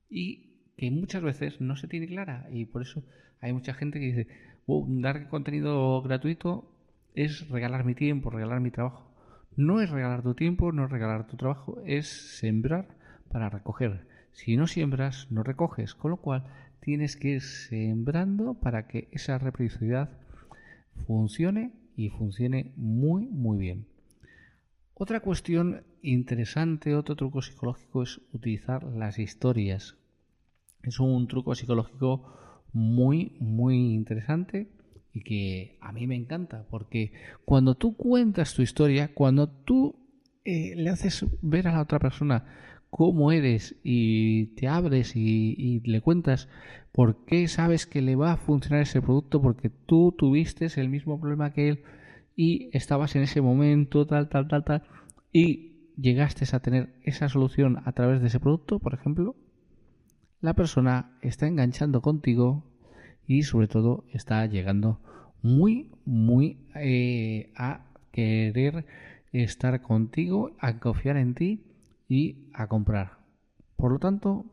[0.10, 2.48] Y que muchas veces no se tiene clara.
[2.52, 3.04] Y por eso
[3.42, 4.28] hay mucha gente que dice,
[4.68, 6.72] dar contenido gratuito
[7.14, 9.12] es regalar mi tiempo, regalar mi trabajo.
[9.56, 12.88] No es regalar tu tiempo, no es regalar tu trabajo, es sembrar
[13.30, 14.08] para recoger.
[14.32, 16.46] Si no siembras, no recoges, con lo cual
[16.88, 20.10] tienes que ir sembrando para que esa reproducibilidad
[21.06, 23.88] funcione y funcione muy, muy bien.
[24.94, 29.98] Otra cuestión interesante, otro truco psicológico es utilizar las historias.
[30.82, 34.72] Es un truco psicológico muy, muy interesante
[35.12, 37.12] y que a mí me encanta, porque
[37.44, 39.94] cuando tú cuentas tu historia, cuando tú
[40.46, 46.02] eh, le haces ver a la otra persona cómo eres y te abres y, le
[46.02, 46.50] cuentas
[46.92, 51.20] por qué sabes que le va a funcionar ese producto, porque tú tuviste el mismo
[51.20, 51.84] problema que él
[52.36, 54.84] y estabas en ese momento, tal, tal, tal, tal,
[55.32, 59.36] y llegaste a tener esa solución a través de ese producto, por ejemplo,
[60.42, 62.64] la persona está enganchando contigo
[63.28, 65.00] y sobre todo está llegando
[65.44, 68.88] muy, muy eh, a querer
[69.34, 71.67] estar contigo, a confiar en ti
[72.08, 73.18] y a comprar.
[73.76, 74.46] Por lo tanto,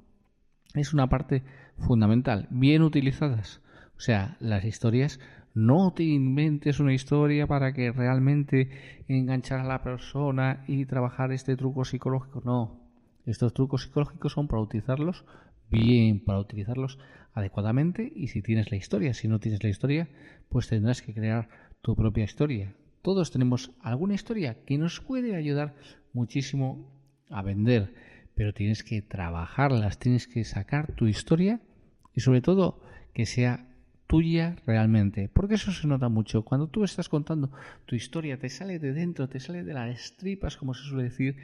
[0.74, 1.42] es una parte
[1.78, 3.60] fundamental, bien utilizadas.
[3.96, 5.20] O sea, las historias,
[5.54, 8.70] no te inventes una historia para que realmente
[9.06, 12.42] enganchar a la persona y trabajar este truco psicológico.
[12.44, 12.80] No,
[13.24, 15.24] estos trucos psicológicos son para utilizarlos
[15.70, 16.98] bien, para utilizarlos
[17.32, 20.08] adecuadamente y si tienes la historia, si no tienes la historia,
[20.48, 21.48] pues tendrás que crear
[21.82, 22.74] tu propia historia.
[23.02, 25.74] Todos tenemos alguna historia que nos puede ayudar
[26.12, 26.93] muchísimo
[27.30, 27.92] a vender,
[28.34, 31.60] pero tienes que trabajarlas, tienes que sacar tu historia
[32.14, 32.80] y sobre todo
[33.12, 33.66] que sea
[34.06, 36.44] tuya realmente, porque eso se nota mucho.
[36.44, 37.50] Cuando tú estás contando
[37.86, 41.36] tu historia, te sale de dentro, te sale de las tripas, como se suele decir,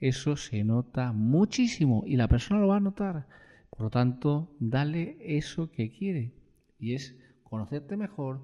[0.00, 3.26] eso se nota muchísimo y la persona lo va a notar.
[3.70, 6.32] Por lo tanto, dale eso que quiere
[6.78, 8.40] y es conocerte mejor,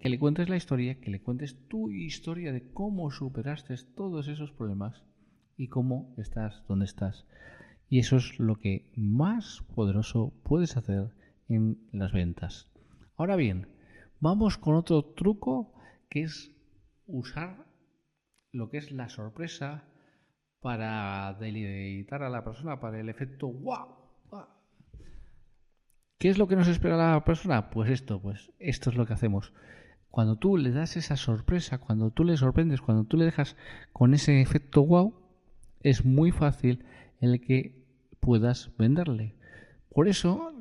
[0.00, 4.50] que le cuentes la historia, que le cuentes tu historia de cómo superaste todos esos
[4.50, 5.04] problemas
[5.58, 7.26] y cómo estás donde estás.
[7.90, 11.10] Y eso es lo que más poderoso puedes hacer
[11.48, 12.70] en las ventas.
[13.16, 13.68] Ahora bien,
[14.20, 15.74] vamos con otro truco
[16.08, 16.52] que es
[17.06, 17.66] usar
[18.52, 19.84] lo que es la sorpresa
[20.60, 23.98] para deleitar a la persona, para el efecto wow.
[26.18, 27.70] ¿Qué es lo que nos espera la persona?
[27.70, 29.52] Pues esto, pues esto es lo que hacemos.
[30.10, 33.56] Cuando tú le das esa sorpresa, cuando tú le sorprendes, cuando tú le dejas
[33.92, 35.27] con ese efecto wow,
[35.82, 36.84] es muy fácil
[37.20, 37.84] el que
[38.20, 39.34] puedas venderle.
[39.90, 40.52] Por eso,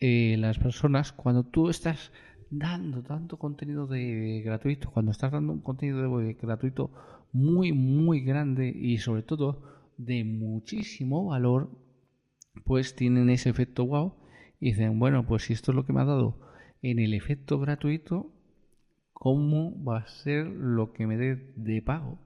[0.00, 2.12] eh, las personas, cuando tú estás
[2.50, 6.90] dando tanto contenido de gratuito, cuando estás dando un contenido de gratuito
[7.32, 9.62] muy, muy grande y sobre todo
[9.96, 11.70] de muchísimo valor,
[12.64, 14.14] pues tienen ese efecto wow
[14.60, 16.38] y dicen, bueno, pues si esto es lo que me ha dado
[16.82, 18.30] en el efecto gratuito,
[19.12, 22.18] ¿cómo va a ser lo que me dé de pago?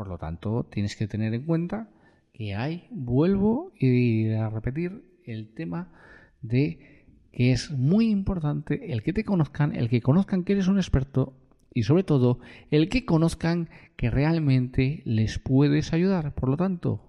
[0.00, 1.90] Por lo tanto, tienes que tener en cuenta
[2.32, 5.92] que hay, vuelvo y a repetir el tema
[6.40, 10.78] de que es muy importante el que te conozcan, el que conozcan que eres un
[10.78, 11.34] experto
[11.74, 16.34] y sobre todo el que conozcan que realmente les puedes ayudar.
[16.34, 17.02] Por lo tanto,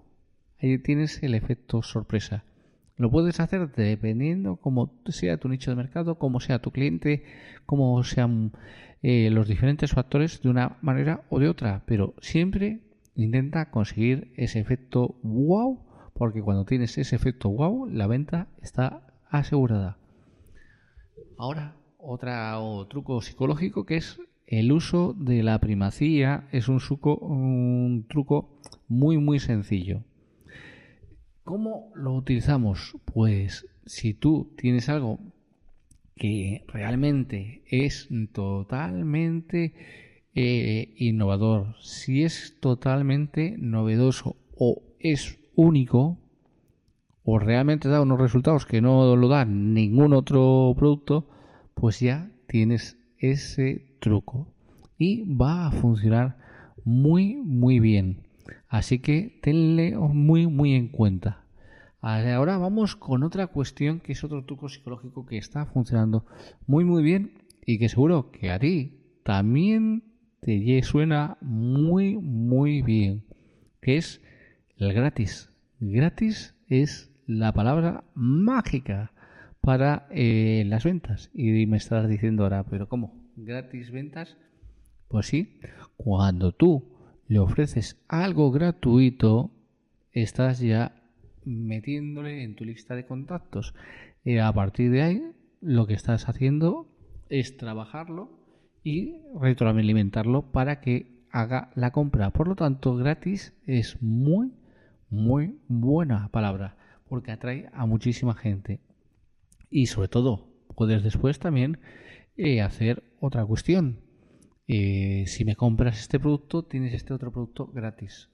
[0.60, 2.44] ahí tienes el efecto sorpresa.
[2.98, 7.24] Lo puedes hacer dependiendo cómo sea tu nicho de mercado, cómo sea tu cliente,
[7.64, 8.52] cómo sean
[9.02, 12.80] eh, los diferentes factores de una manera o de otra, pero siempre
[13.14, 15.80] intenta conseguir ese efecto wow,
[16.14, 19.98] porque cuando tienes ese efecto wow, la venta está asegurada.
[21.36, 26.80] Ahora, otro truco psicológico que es el uso de la primacía es un,
[27.20, 30.04] un truco muy muy sencillo.
[31.44, 32.96] ¿Cómo lo utilizamos?
[33.04, 35.18] Pues si tú tienes algo
[36.22, 39.74] que realmente es totalmente
[40.36, 46.20] eh, innovador, si es totalmente novedoso o es único,
[47.24, 51.28] o realmente da unos resultados que no lo da ningún otro producto,
[51.74, 54.54] pues ya tienes ese truco
[54.96, 56.36] y va a funcionar
[56.84, 58.28] muy muy bien.
[58.68, 61.41] Así que tenle muy muy en cuenta.
[62.04, 66.26] Ahora vamos con otra cuestión que es otro truco psicológico que está funcionando
[66.66, 67.34] muy muy bien
[67.64, 70.02] y que seguro que a ti también
[70.40, 73.24] te suena muy muy bien,
[73.80, 74.20] que es
[74.78, 75.52] el gratis.
[75.78, 79.12] Gratis es la palabra mágica
[79.60, 81.30] para eh, las ventas.
[81.32, 83.14] Y me estarás diciendo ahora, pero ¿cómo?
[83.36, 84.36] ¿Gratis ventas?
[85.06, 85.60] Pues sí,
[85.96, 86.96] cuando tú
[87.28, 89.52] le ofreces algo gratuito,
[90.10, 91.01] estás ya
[91.44, 93.74] metiéndole en tu lista de contactos.
[94.24, 95.22] Y a partir de ahí,
[95.60, 96.88] lo que estás haciendo
[97.28, 98.30] es trabajarlo
[98.84, 102.30] y retroalimentarlo para que haga la compra.
[102.30, 104.52] Por lo tanto, gratis es muy,
[105.08, 106.76] muy buena palabra
[107.08, 108.80] porque atrae a muchísima gente.
[109.70, 111.78] Y sobre todo, puedes después también
[112.36, 114.00] eh, hacer otra cuestión.
[114.66, 118.31] Eh, si me compras este producto, tienes este otro producto gratis.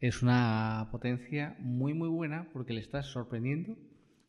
[0.00, 3.76] Es una potencia muy muy buena porque le estás sorprendiendo.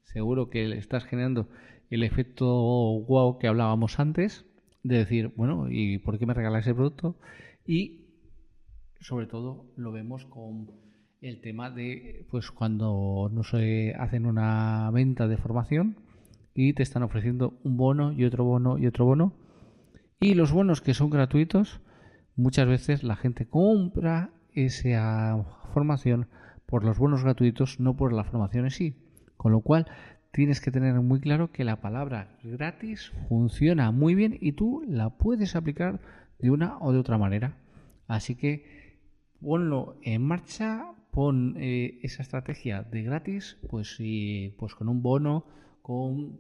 [0.03, 1.47] Seguro que le estás generando
[1.89, 4.45] el efecto wow que hablábamos antes
[4.84, 7.17] de decir, bueno, ¿y por qué me regalas ese producto?
[7.65, 8.08] Y
[8.99, 10.71] sobre todo lo vemos con
[11.21, 15.97] el tema de pues cuando no se hacen una venta de formación
[16.53, 19.34] y te están ofreciendo un bono y otro bono y otro bono
[20.19, 21.82] y los bonos que son gratuitos
[22.36, 24.32] muchas veces la gente compra
[24.65, 25.43] esa
[25.74, 26.28] formación
[26.65, 28.95] por los bonos gratuitos no por la formación en sí.
[29.38, 29.88] Con lo cual
[30.32, 35.17] tienes que tener muy claro que la palabra gratis funciona muy bien y tú la
[35.17, 36.00] puedes aplicar
[36.39, 37.58] de una o de otra manera.
[38.08, 38.98] Así que
[39.41, 43.98] ponlo en marcha pon eh, esa estrategia de gratis, pues,
[44.58, 45.45] pues con un bono,
[45.82, 46.39] con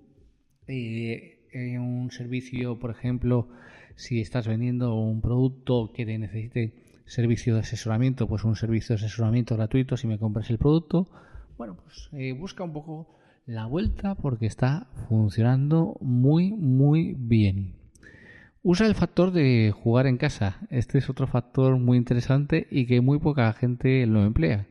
[0.67, 3.49] eh, eh, un servicio, por ejemplo,
[3.95, 9.55] si estás vendiendo un producto que necesite servicio de asesoramiento, pues un servicio de asesoramiento
[9.55, 11.09] gratuito si me compras el producto.
[11.57, 17.73] Bueno, pues busca un poco la vuelta porque está funcionando muy, muy bien.
[18.61, 20.59] Usa el factor de jugar en casa.
[20.69, 24.67] Este es otro factor muy interesante y que muy poca gente lo emplea.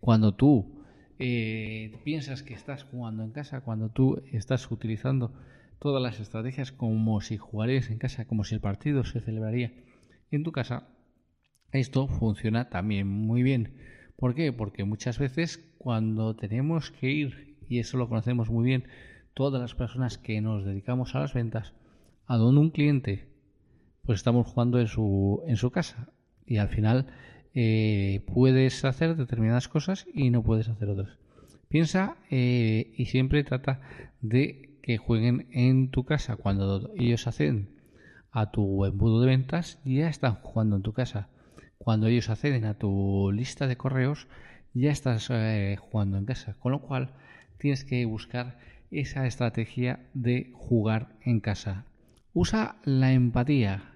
[0.00, 0.82] Cuando tú
[1.18, 5.32] eh, piensas que estás jugando en casa, cuando tú estás utilizando
[5.78, 9.72] todas las estrategias como si jugarías en casa, como si el partido se celebraría
[10.30, 10.88] en tu casa,
[11.72, 13.74] esto funciona también muy bien.
[14.16, 14.52] ¿Por qué?
[14.52, 18.84] Porque muchas veces cuando tenemos que ir, y eso lo conocemos muy bien
[19.34, 21.72] todas las personas que nos dedicamos a las ventas,
[22.26, 23.28] a donde un cliente,
[24.02, 26.08] pues estamos jugando en su, en su casa
[26.46, 27.06] y al final
[27.54, 31.18] eh, puedes hacer determinadas cosas y no puedes hacer otras.
[31.68, 33.80] Piensa eh, y siempre trata
[34.20, 37.70] de que jueguen en tu casa cuando ellos hacen
[38.32, 41.28] a tu embudo de ventas ya están jugando en tu casa.
[41.82, 44.28] Cuando ellos acceden a tu lista de correos,
[44.74, 46.54] ya estás eh, jugando en casa.
[46.58, 47.14] Con lo cual,
[47.56, 48.58] tienes que buscar
[48.90, 51.86] esa estrategia de jugar en casa.
[52.34, 53.94] Usa la empatía.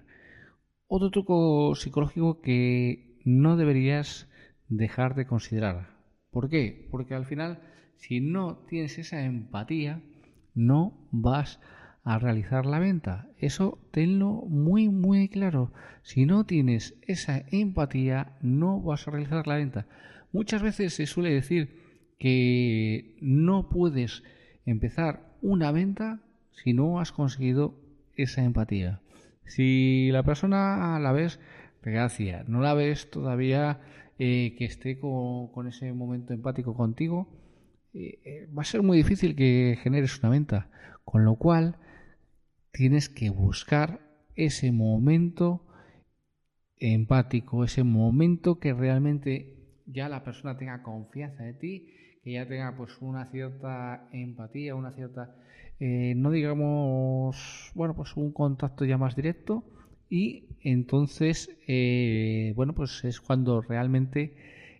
[0.87, 4.27] Otro truco psicológico que no deberías
[4.67, 5.89] dejar de considerar.
[6.31, 6.87] ¿Por qué?
[6.89, 7.61] Porque al final,
[7.97, 10.01] si no tienes esa empatía,
[10.55, 13.27] no vas a realizar la venta.
[13.37, 15.73] Eso tenlo muy, muy claro.
[16.03, 19.87] Si no tienes esa empatía, no vas a realizar la venta.
[20.31, 21.83] Muchas veces se suele decir
[22.19, 24.23] que no puedes
[24.65, 27.79] empezar una venta si no has conseguido
[28.15, 29.01] esa empatía.
[29.45, 31.39] Si la persona la ves,
[31.83, 33.79] gracia, no la ves todavía
[34.17, 37.27] eh, que esté con, ese momento empático contigo,
[37.93, 40.69] eh, eh, va a ser muy difícil que generes una venta.
[41.03, 41.77] Con lo cual,
[42.75, 44.01] tienes que buscar
[44.35, 45.65] ese momento
[46.77, 51.87] empático, ese momento que realmente ya la persona tenga confianza de ti,
[52.21, 55.35] que ya tenga pues una cierta empatía, una cierta,
[55.79, 59.63] no digamos, bueno, pues un contacto ya más directo
[60.09, 64.35] y entonces, eh, bueno, pues es cuando realmente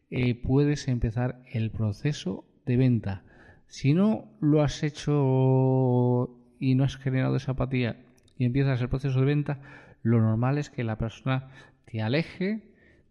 [0.10, 3.24] eh, puedes empezar el proceso de venta.
[3.68, 7.98] Si no lo has hecho y no has generado esa apatía
[8.38, 9.60] y empiezas el proceso de venta,
[10.04, 11.50] lo normal es que la persona
[11.86, 12.62] te aleje,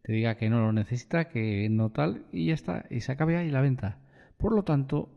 [0.02, 3.36] te diga que no lo necesita, que no tal, y ya está, y se acabe
[3.36, 3.98] ahí la venta.
[4.36, 5.08] Por lo tanto,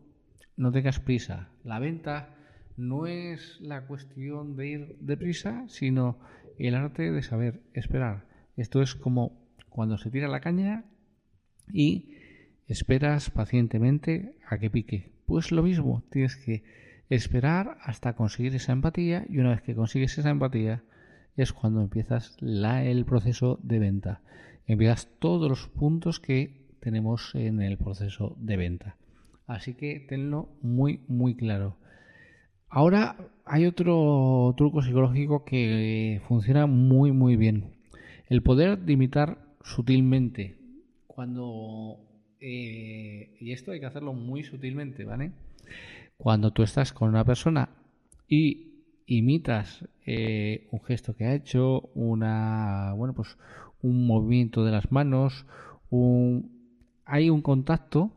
[0.56, 1.50] no tengas prisa.
[1.64, 2.36] La venta
[2.78, 6.20] no es la cuestión de ir deprisa, sino
[6.58, 8.26] el arte de saber esperar.
[8.56, 10.86] Esto es como cuando se tira la caña
[11.72, 12.16] y
[12.68, 15.12] esperas pacientemente a que pique.
[15.26, 16.64] Pues lo mismo, tienes que
[17.10, 20.84] esperar hasta conseguir esa empatía y una vez que consigues esa empatía
[21.36, 24.22] es cuando empiezas la, el proceso de venta.
[24.66, 28.98] Empiezas todos los puntos que tenemos en el proceso de venta.
[29.46, 31.78] Así que tenlo muy muy claro.
[32.70, 33.16] Ahora
[33.46, 37.78] hay otro truco psicológico que funciona muy muy bien.
[38.28, 40.58] El poder de imitar sutilmente.
[41.08, 42.00] Cuando...
[42.40, 45.32] Eh, y esto hay que hacerlo muy sutilmente, ¿vale?
[46.18, 47.70] Cuando tú estás con una persona
[48.28, 48.68] y
[49.06, 53.38] imitas eh, un gesto que ha hecho, una, bueno, pues
[53.82, 55.46] un movimiento de las manos,
[55.90, 56.52] un,
[57.06, 58.12] hay un contacto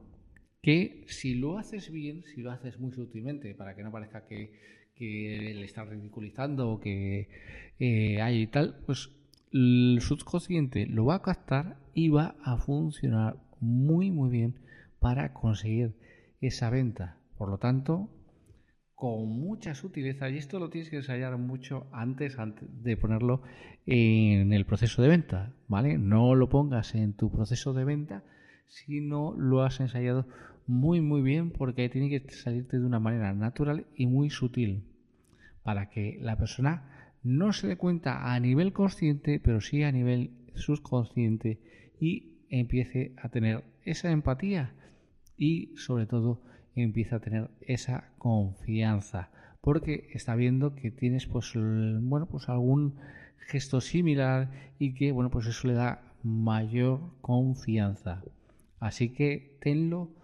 [0.62, 4.80] que si lo haces bien, si lo haces muy sutilmente, para que no parezca que,
[5.00, 7.30] le estás ridiculizando o que
[7.78, 9.08] eh, hay y tal, pues
[9.50, 14.56] el subconsciente lo va a captar y va a funcionar muy muy bien
[14.98, 15.94] para conseguir
[16.42, 17.19] esa venta.
[17.40, 18.10] Por lo tanto,
[18.94, 23.40] con mucha sutileza, y esto lo tienes que ensayar mucho antes, antes de ponerlo
[23.86, 25.96] en el proceso de venta, ¿vale?
[25.96, 28.24] No lo pongas en tu proceso de venta
[28.66, 30.26] si no lo has ensayado
[30.66, 34.84] muy muy bien porque tiene que salirte de una manera natural y muy sutil
[35.62, 40.32] para que la persona no se dé cuenta a nivel consciente pero sí a nivel
[40.56, 41.58] subconsciente
[41.98, 44.74] y empiece a tener esa empatía
[45.38, 46.42] y sobre todo
[46.74, 49.30] empieza a tener esa confianza
[49.60, 52.96] porque está viendo que tienes pues bueno pues algún
[53.48, 58.22] gesto similar y que bueno pues eso le da mayor confianza
[58.78, 60.14] así que tenlo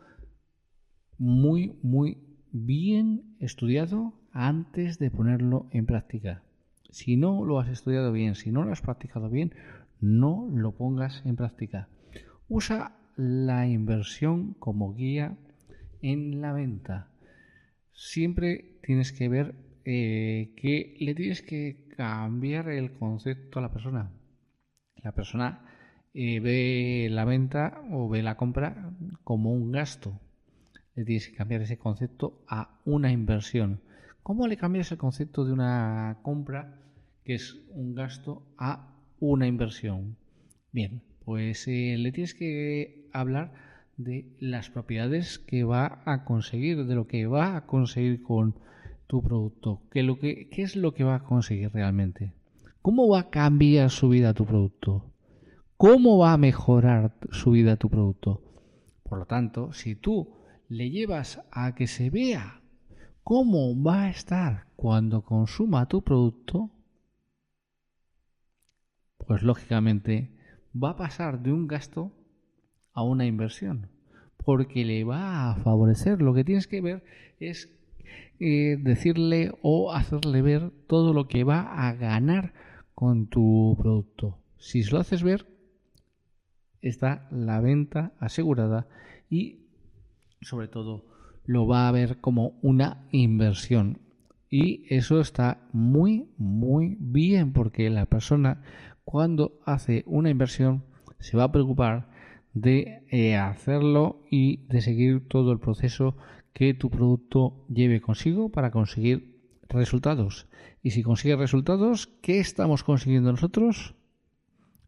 [1.18, 2.18] muy, muy
[2.52, 6.42] bien estudiado antes de ponerlo en práctica.
[6.90, 9.52] Si no lo has estudiado bien, si no lo has practicado bien,
[10.00, 11.88] no lo pongas en práctica.
[12.48, 15.36] Usa la inversión como guía
[16.06, 17.08] en la venta.
[17.92, 24.12] Siempre tienes que ver eh, que le tienes que cambiar el concepto a la persona.
[25.02, 25.64] La persona
[26.14, 28.92] eh, ve la venta o ve la compra
[29.24, 30.20] como un gasto,
[30.94, 33.80] le tienes que cambiar ese concepto a una inversión.
[34.22, 36.80] ¿Cómo le cambias el concepto de una compra,
[37.24, 40.16] que es un gasto, a una inversión?
[40.72, 43.65] Bien, pues eh, le tienes que hablar
[43.96, 48.58] de las propiedades que va a conseguir, de lo que va a conseguir con
[49.06, 52.34] tu producto, que lo que, qué es lo que va a conseguir realmente.
[52.82, 55.12] ¿Cómo va a cambiar su vida tu producto?
[55.76, 58.42] ¿Cómo va a mejorar su vida tu producto?
[59.02, 60.34] Por lo tanto, si tú
[60.68, 62.62] le llevas a que se vea
[63.22, 66.70] cómo va a estar cuando consuma tu producto,
[69.26, 70.36] pues lógicamente
[70.72, 72.12] va a pasar de un gasto
[72.96, 73.88] a una inversión,
[74.38, 76.20] porque le va a favorecer.
[76.20, 77.04] Lo que tienes que ver
[77.38, 77.70] es
[78.40, 82.54] eh, decirle o hacerle ver todo lo que va a ganar
[82.94, 84.38] con tu producto.
[84.56, 85.46] Si lo haces ver,
[86.80, 88.88] está la venta asegurada
[89.28, 89.66] y
[90.40, 91.04] sobre todo
[91.44, 93.98] lo va a ver como una inversión.
[94.48, 98.62] Y eso está muy, muy bien porque la persona
[99.04, 100.84] cuando hace una inversión
[101.18, 102.15] se va a preocupar
[102.56, 106.16] de eh, hacerlo y de seguir todo el proceso
[106.54, 110.48] que tu producto lleve consigo para conseguir resultados.
[110.82, 113.94] Y si consigue resultados, ¿qué estamos consiguiendo nosotros?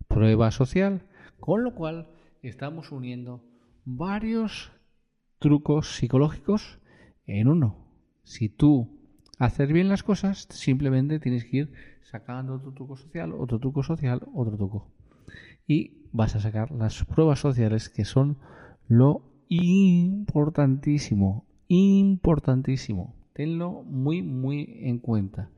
[0.08, 1.06] Prueba social.
[1.40, 2.08] Con lo cual
[2.40, 3.44] estamos uniendo
[3.84, 4.72] varios
[5.38, 6.80] trucos psicológicos
[7.26, 7.92] en uno.
[8.22, 8.98] Si tú
[9.38, 14.22] haces bien las cosas, simplemente tienes que ir sacando otro truco social, otro truco social,
[14.32, 14.90] otro truco.
[15.66, 18.38] Y vas a sacar las pruebas sociales que son
[18.86, 23.14] lo importantísimo, importantísimo.
[23.34, 25.50] Tenlo muy, muy en cuenta.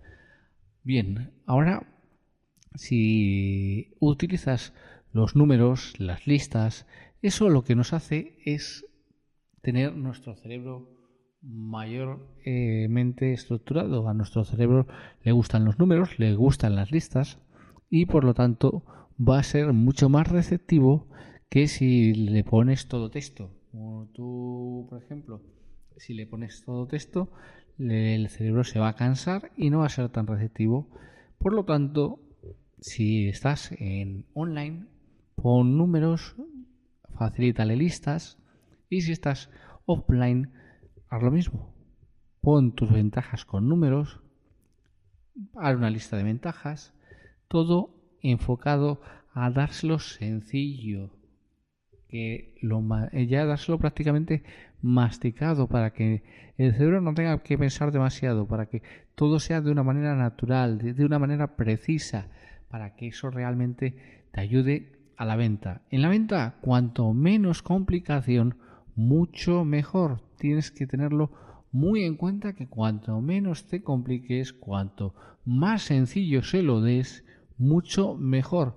[0.82, 1.86] Bien, ahora
[2.74, 4.72] si utilizas
[5.12, 6.86] los números, las listas,
[7.22, 8.86] eso lo que nos hace es
[9.61, 10.88] tener nuestro cerebro
[11.42, 14.09] mayormente estructurado.
[14.09, 14.86] A nuestro cerebro
[15.22, 17.38] le gustan los números, le gustan las listas
[17.88, 18.84] y por lo tanto
[19.21, 21.09] va a ser mucho más receptivo
[21.49, 23.51] que si le pones todo texto.
[24.12, 25.43] Tú, por ejemplo,
[25.97, 27.31] si le pones todo texto,
[27.79, 30.89] el cerebro se va a cansar y no va a ser tan receptivo.
[31.39, 32.21] Por lo tanto,
[32.81, 34.87] si estás en online,
[35.35, 36.37] pon números,
[37.14, 38.39] facilítale listas
[38.89, 39.51] y si estás
[39.87, 40.53] offline,
[41.09, 41.75] haz lo mismo.
[42.41, 44.21] Pon tus ventajas con números,
[45.57, 46.95] haz una lista de ventajas,
[47.49, 49.01] todo enfocado
[49.33, 51.11] a dárselo sencillo,
[52.09, 54.43] que lo, ya dárselo prácticamente
[54.83, 56.23] masticado para que
[56.59, 58.83] el cerebro no tenga que pensar demasiado, para que
[59.14, 62.29] todo sea de una manera natural, de una manera precisa,
[62.68, 63.95] para que eso realmente
[64.33, 65.83] te ayude a la venta.
[65.91, 68.57] En la venta, cuanto menos complicación,
[68.97, 70.23] mucho mejor.
[70.39, 71.31] Tienes que tenerlo
[71.73, 75.14] muy en cuenta que cuanto menos te compliques, cuanto
[75.45, 77.25] más sencillo se lo des,
[77.61, 78.74] mucho mejor.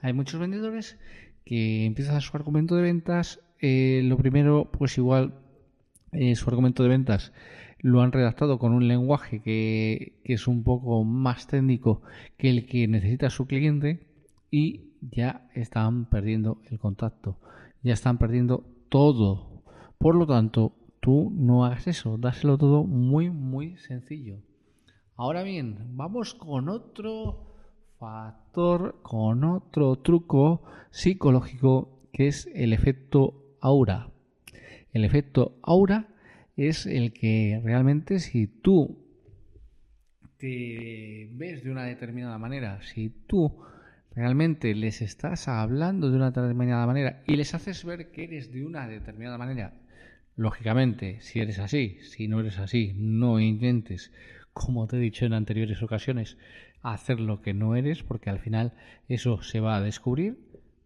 [0.00, 0.98] Hay muchos vendedores
[1.44, 3.40] que empiezan su argumento de ventas.
[3.60, 5.34] Eh, lo primero, pues igual
[6.12, 7.32] eh, su argumento de ventas
[7.78, 12.02] lo han redactado con un lenguaje que, que, es un poco más técnico
[12.36, 14.06] que el que necesita su cliente
[14.50, 17.38] y ya están perdiendo el contacto,
[17.82, 19.62] ya están perdiendo todo.
[19.98, 24.38] Por lo tanto, tú no hagas eso, dáselo todo muy, muy sencillo.
[25.16, 27.53] Ahora bien, vamos con otro
[28.04, 34.10] factor, con otro truco psicológico que es el efecto aura.
[34.92, 36.08] El efecto aura
[36.56, 38.98] es el que realmente si tú
[40.36, 43.62] te ves de una determinada manera, si tú
[44.14, 48.66] realmente les estás hablando de una determinada manera y les haces ver que eres de
[48.66, 49.72] una determinada manera,
[50.36, 54.12] lógicamente, si eres así, si no eres así, no intentes,
[54.52, 56.36] como te he dicho en anteriores ocasiones,
[56.92, 58.74] hacer lo que no eres, porque al final
[59.08, 60.38] eso se va a descubrir,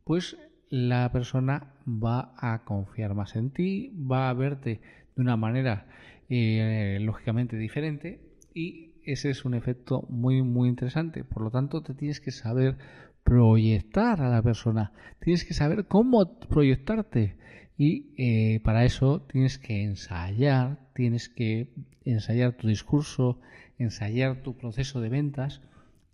[0.05, 0.37] pues
[0.71, 4.81] la persona va a confiar más en ti, va a verte
[5.17, 5.87] de una manera
[6.29, 8.21] eh, lógicamente diferente
[8.55, 11.25] y ese es un efecto muy muy interesante.
[11.25, 12.77] Por lo tanto, te tienes que saber
[13.25, 17.37] proyectar a la persona, tienes que saber cómo proyectarte
[17.77, 21.73] y eh, para eso tienes que ensayar, tienes que
[22.05, 23.41] ensayar tu discurso,
[23.79, 25.63] ensayar tu proceso de ventas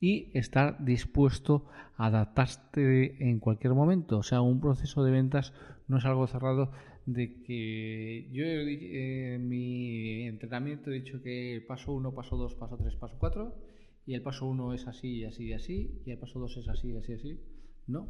[0.04, 1.64] y estar dispuesto
[1.96, 4.18] a adaptarte en cualquier momento.
[4.18, 5.54] O sea, un proceso de ventas
[5.88, 6.72] no es algo cerrado
[7.06, 12.76] de que yo eh, en mi entrenamiento he dicho que paso 1, paso 2, paso
[12.76, 13.54] 3, paso 4
[14.04, 17.14] y el paso 1 es así, así, así y el paso 2 es así, así,
[17.14, 17.40] así.
[17.86, 18.08] No.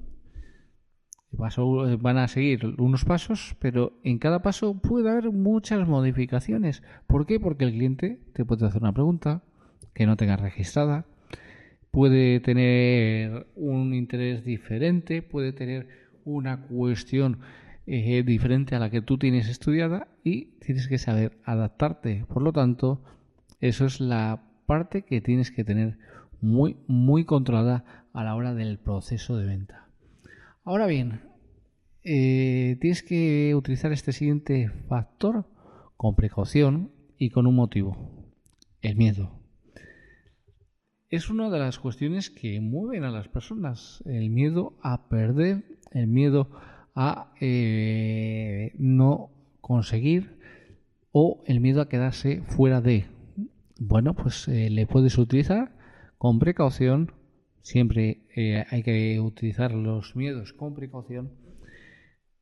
[1.30, 6.82] El eh, van a seguir unos pasos, pero en cada paso puede haber muchas modificaciones.
[7.06, 7.38] ¿Por qué?
[7.38, 9.44] Porque el cliente te puede hacer una pregunta
[9.94, 11.06] que no tengas registrada,
[11.94, 15.86] puede tener un interés diferente, puede tener
[16.24, 17.38] una cuestión
[17.86, 22.26] eh, diferente a la que tú tienes estudiada y tienes que saber adaptarte.
[22.26, 23.04] Por lo tanto,
[23.60, 25.96] eso es la parte que tienes que tener
[26.40, 29.86] muy, muy controlada a la hora del proceso de venta.
[30.64, 31.20] Ahora bien,
[32.02, 35.46] eh, tienes que utilizar este siguiente factor
[35.96, 37.96] con precaución y con un motivo,
[38.82, 39.43] el miedo
[41.14, 44.02] es una de las cuestiones que mueven a las personas.
[44.04, 45.62] El miedo a perder,
[45.92, 46.50] el miedo
[46.94, 50.38] a eh, no conseguir
[51.12, 53.06] o el miedo a quedarse fuera de.
[53.78, 55.76] Bueno, pues eh, le puedes utilizar
[56.18, 57.12] con precaución,
[57.62, 61.32] siempre eh, hay que utilizar los miedos con precaución,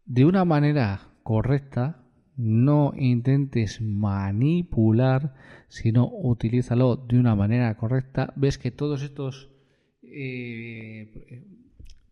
[0.04, 2.01] de una manera correcta,
[2.36, 5.34] no intentes manipular,
[5.68, 8.32] sino utilízalo de una manera correcta.
[8.36, 9.50] Ves que todos estos
[10.02, 11.44] eh,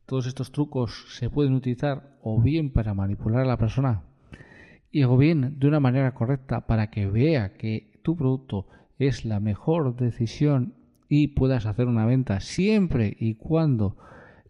[0.06, 4.02] todos estos trucos se pueden utilizar o bien para manipular a la persona
[4.90, 8.66] y o bien de una manera correcta para que vea que tu producto
[8.98, 10.74] es la mejor decisión
[11.08, 13.96] y puedas hacer una venta siempre y cuando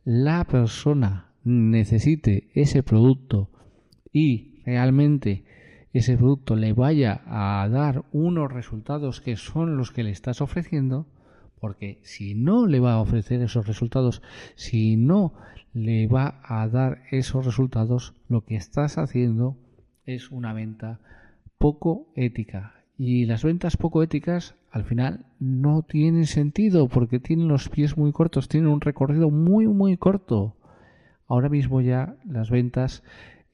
[0.04, 3.50] la persona necesite ese producto
[4.12, 5.44] y realmente
[5.92, 11.06] ese producto le vaya a dar unos resultados que son los que le estás ofreciendo,
[11.60, 14.22] porque si no le va a ofrecer esos resultados,
[14.54, 15.34] si no
[15.72, 19.56] le va a dar esos resultados, lo que estás haciendo
[20.06, 21.00] es una venta
[21.58, 22.74] poco ética.
[22.96, 28.12] Y las ventas poco éticas al final no tienen sentido porque tienen los pies muy
[28.12, 30.56] cortos, tienen un recorrido muy muy corto.
[31.26, 33.02] Ahora mismo ya las ventas,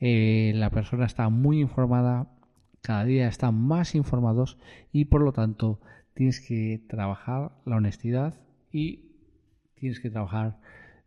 [0.00, 2.28] eh, la persona está muy informada,
[2.82, 4.58] cada día están más informados
[4.92, 5.80] y por lo tanto
[6.14, 8.34] tienes que trabajar la honestidad
[8.72, 9.06] y
[9.74, 10.58] tienes que trabajar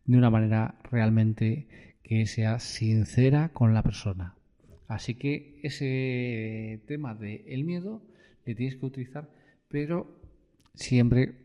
[0.06, 1.68] de una manera realmente
[2.04, 4.36] que sea sincera con la persona.
[4.88, 8.02] Así que ese tema del el miedo
[8.46, 9.30] le tienes que utilizar,
[9.68, 10.20] pero
[10.74, 11.36] siempre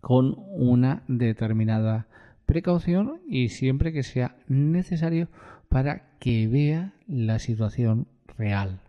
[0.00, 2.06] con una determinada
[2.44, 5.28] precaución y siempre que sea necesario
[5.68, 8.80] para que vea la situación real,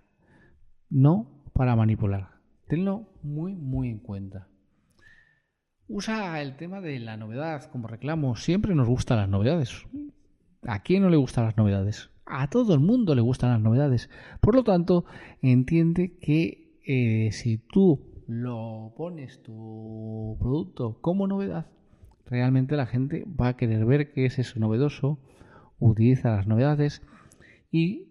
[0.90, 2.30] no para manipular.
[2.68, 4.48] Tenlo muy, muy en cuenta.
[5.88, 8.36] Usa el tema de la novedad como reclamo.
[8.36, 9.86] Siempre nos gustan las novedades.
[10.68, 12.10] ¿A quién no le gustan las novedades?
[12.26, 14.10] A todo el mundo le gustan las novedades.
[14.42, 15.06] Por lo tanto,
[15.42, 21.68] entiende que eh, si tú lo pones tu producto como novedad,
[22.26, 25.20] realmente la gente va a querer ver qué es eso novedoso,
[25.80, 27.02] utiliza las novedades
[27.72, 28.10] y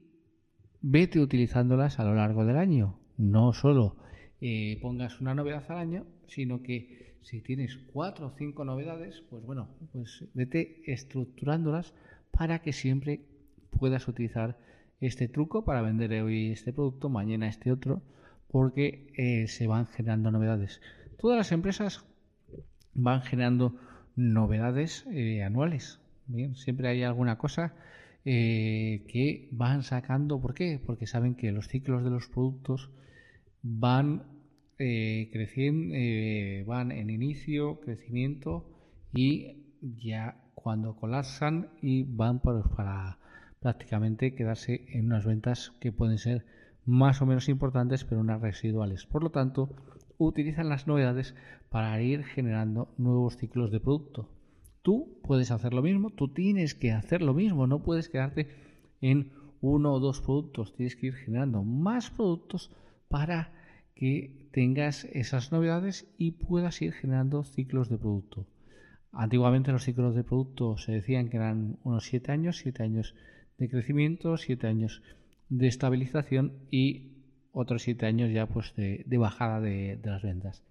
[0.81, 2.99] vete utilizándolas a lo largo del año.
[3.17, 3.97] No solo
[4.41, 9.45] eh, pongas una novedad al año, sino que si tienes cuatro o cinco novedades, pues
[9.45, 11.95] bueno, pues vete estructurándolas
[12.31, 13.23] para que siempre
[13.71, 14.59] puedas utilizar
[15.01, 18.03] este truco para vender hoy este producto, mañana este otro,
[18.49, 20.81] porque eh, se van generando novedades.
[21.19, 22.05] Todas las empresas
[22.95, 23.77] van generando
[24.15, 26.01] novedades eh, anuales.
[26.27, 27.75] Bien, siempre hay alguna cosa
[28.27, 30.41] que van sacando.
[30.41, 30.81] ¿Por qué?
[30.85, 32.91] Porque saben que los ciclos de los productos
[33.63, 34.25] van
[34.79, 38.69] eh, creciendo, eh, van en inicio, crecimiento
[39.11, 43.19] y ya cuando colapsan y van para
[43.61, 46.45] prácticamente quedarse en unas ventas que pueden ser
[46.85, 49.07] más o menos importantes pero unas residuales.
[49.07, 49.75] Por lo tanto,
[50.19, 51.35] utilizan las novedades
[51.71, 54.29] para ir generando nuevos ciclos de producto.
[54.87, 58.47] Tú puedes hacer lo mismo, tú tienes que hacer lo mismo, no puedes quedarte
[59.01, 62.71] en uno o dos productos, tienes que ir generando más productos
[63.09, 63.53] para
[63.97, 68.47] que tengas esas novedades y puedas ir generando ciclos de producto.
[69.11, 73.17] Antiguamente los ciclos de producto se decían que eran unos 7 años, 7 años
[73.59, 75.03] de crecimiento, 7 años
[75.49, 77.11] de estabilización y
[77.51, 80.63] otros 7 años ya pues de, bajada de, las ventas.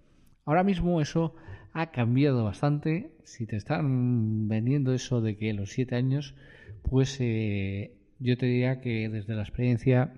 [0.46, 1.36] Ahora mismo eso
[1.74, 3.12] ha cambiado bastante.
[3.24, 6.36] Si te están vendiendo eso de que los 7 años,
[6.84, 10.14] pues eh, yo te diría que desde la experiencia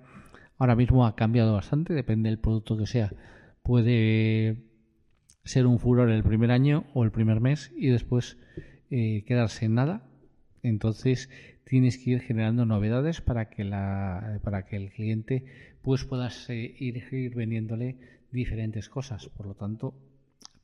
[0.58, 3.12] Ahora mismo ha cambiado bastante, depende del producto que sea.
[3.62, 4.64] Puede
[5.44, 8.36] ser un furor el primer año o el primer mes y después
[8.90, 10.02] eh, quedarse en nada.
[10.64, 11.30] Entonces
[11.64, 15.44] tienes que ir generando novedades para que la para que el cliente
[15.82, 17.96] pues puedas eh, ir, ir vendiéndole
[18.32, 19.28] diferentes cosas.
[19.28, 19.94] Por lo tanto,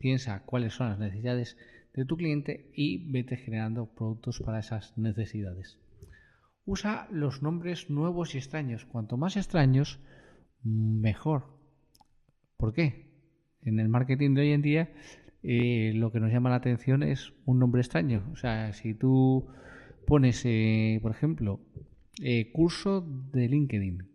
[0.05, 1.57] piensa cuáles son las necesidades
[1.95, 5.79] de tu cliente y vete generando productos para esas necesidades
[6.67, 8.85] usa los nombres nuevos y extraños.
[8.87, 10.01] Cuanto más extraños,
[10.63, 11.45] mejor.
[12.57, 13.13] ¿Por qué?
[13.63, 14.93] En el marketing de hoy en día
[15.43, 18.29] eh, lo que nos llama la atención es un nombre extraño.
[18.33, 19.47] O sea, si tú
[20.07, 21.61] pones, eh, por ejemplo,
[22.23, 23.03] eh, curso
[23.33, 24.09] de LinkedIn.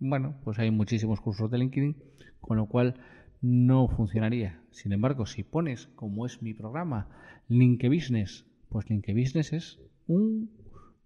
[0.00, 1.96] Bueno, pues hay muchísimos cursos de LinkedIn,
[2.40, 3.00] con lo cual
[3.44, 4.58] no funcionaría.
[4.70, 7.08] Sin embargo, si pones, como es mi programa,
[7.48, 10.50] LinkedIn Business, pues LinkedIn Business es un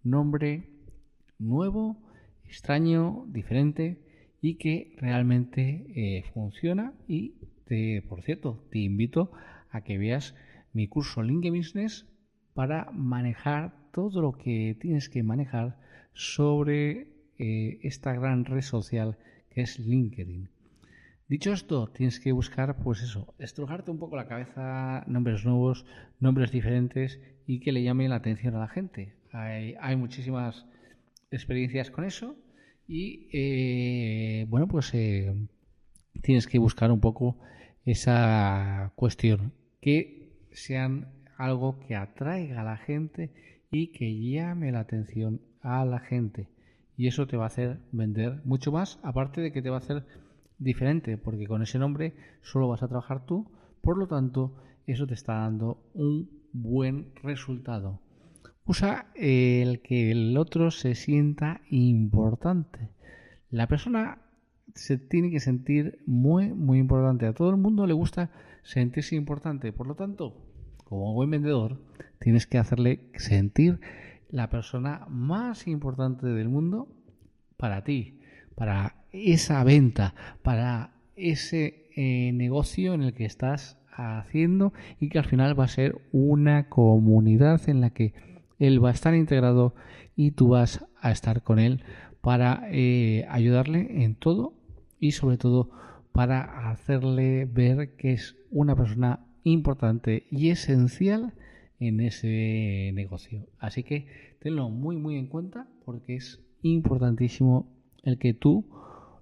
[0.04, 0.70] nombre
[1.40, 1.96] nuevo,
[2.44, 4.06] extraño, diferente
[4.40, 7.34] y que realmente eh, funciona y
[7.64, 9.32] te, por cierto, te invito
[9.70, 10.36] a que veas
[10.72, 12.06] mi curso LinkedIn Business
[12.54, 15.76] para manejar todo lo que tienes que manejar
[16.12, 19.18] sobre eh, esta gran red social
[19.50, 20.50] que es LinkedIn.
[21.28, 25.84] Dicho esto, tienes que buscar, pues eso, estrujarte un poco la cabeza, nombres nuevos,
[26.20, 29.14] nombres diferentes y que le llamen la atención a la gente.
[29.32, 30.64] Hay, hay muchísimas
[31.30, 32.34] experiencias con eso
[32.86, 35.34] y, eh, bueno, pues eh,
[36.22, 37.38] tienes que buscar un poco
[37.84, 39.52] esa cuestión,
[39.82, 43.34] que sean algo que atraiga a la gente
[43.70, 46.48] y que llame la atención a la gente.
[46.96, 49.80] Y eso te va a hacer vender mucho más, aparte de que te va a
[49.80, 50.06] hacer
[50.58, 53.50] diferente, porque con ese nombre solo vas a trabajar tú,
[53.80, 54.54] por lo tanto,
[54.86, 58.00] eso te está dando un buen resultado.
[58.64, 62.90] Usa el que el otro se sienta importante.
[63.50, 64.18] La persona
[64.74, 67.26] se tiene que sentir muy, muy importante.
[67.26, 68.30] A todo el mundo le gusta
[68.62, 69.72] sentirse importante.
[69.72, 70.36] Por lo tanto,
[70.84, 71.80] como buen vendedor,
[72.20, 73.80] tienes que hacerle sentir
[74.28, 76.88] la persona más importante del mundo
[77.56, 78.20] para ti,
[78.54, 85.24] para esa venta, para ese eh, negocio en el que estás haciendo y que al
[85.24, 88.14] final va a ser una comunidad en la que
[88.58, 89.74] él va a estar integrado
[90.16, 91.82] y tú vas a estar con él
[92.20, 94.54] para eh, ayudarle en todo
[95.00, 95.70] y sobre todo
[96.12, 101.34] para hacerle ver que es una persona importante y esencial
[101.80, 103.46] en ese negocio.
[103.58, 104.06] Así que
[104.40, 107.68] tenlo muy muy en cuenta porque es importantísimo
[108.02, 108.66] el que tú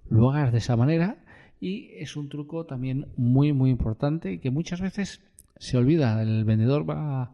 [0.09, 1.17] lo hagas de esa manera
[1.59, 5.21] y es un truco también muy muy importante que muchas veces
[5.57, 6.21] se olvida.
[6.21, 7.31] El vendedor va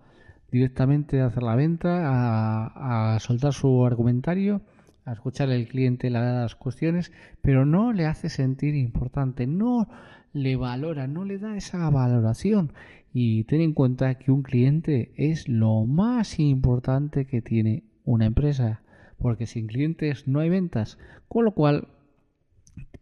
[0.51, 4.61] directamente a hacer la venta, a, a soltar su argumentario
[5.05, 7.11] a escuchar al cliente las cuestiones,
[7.41, 9.88] pero no le hace sentir importante, no
[10.34, 12.74] le valora, no le da esa valoración.
[13.13, 18.82] Y ten en cuenta que un cliente es lo más importante que tiene una empresa,
[19.19, 20.97] porque sin clientes no hay ventas,
[21.28, 21.88] con lo cual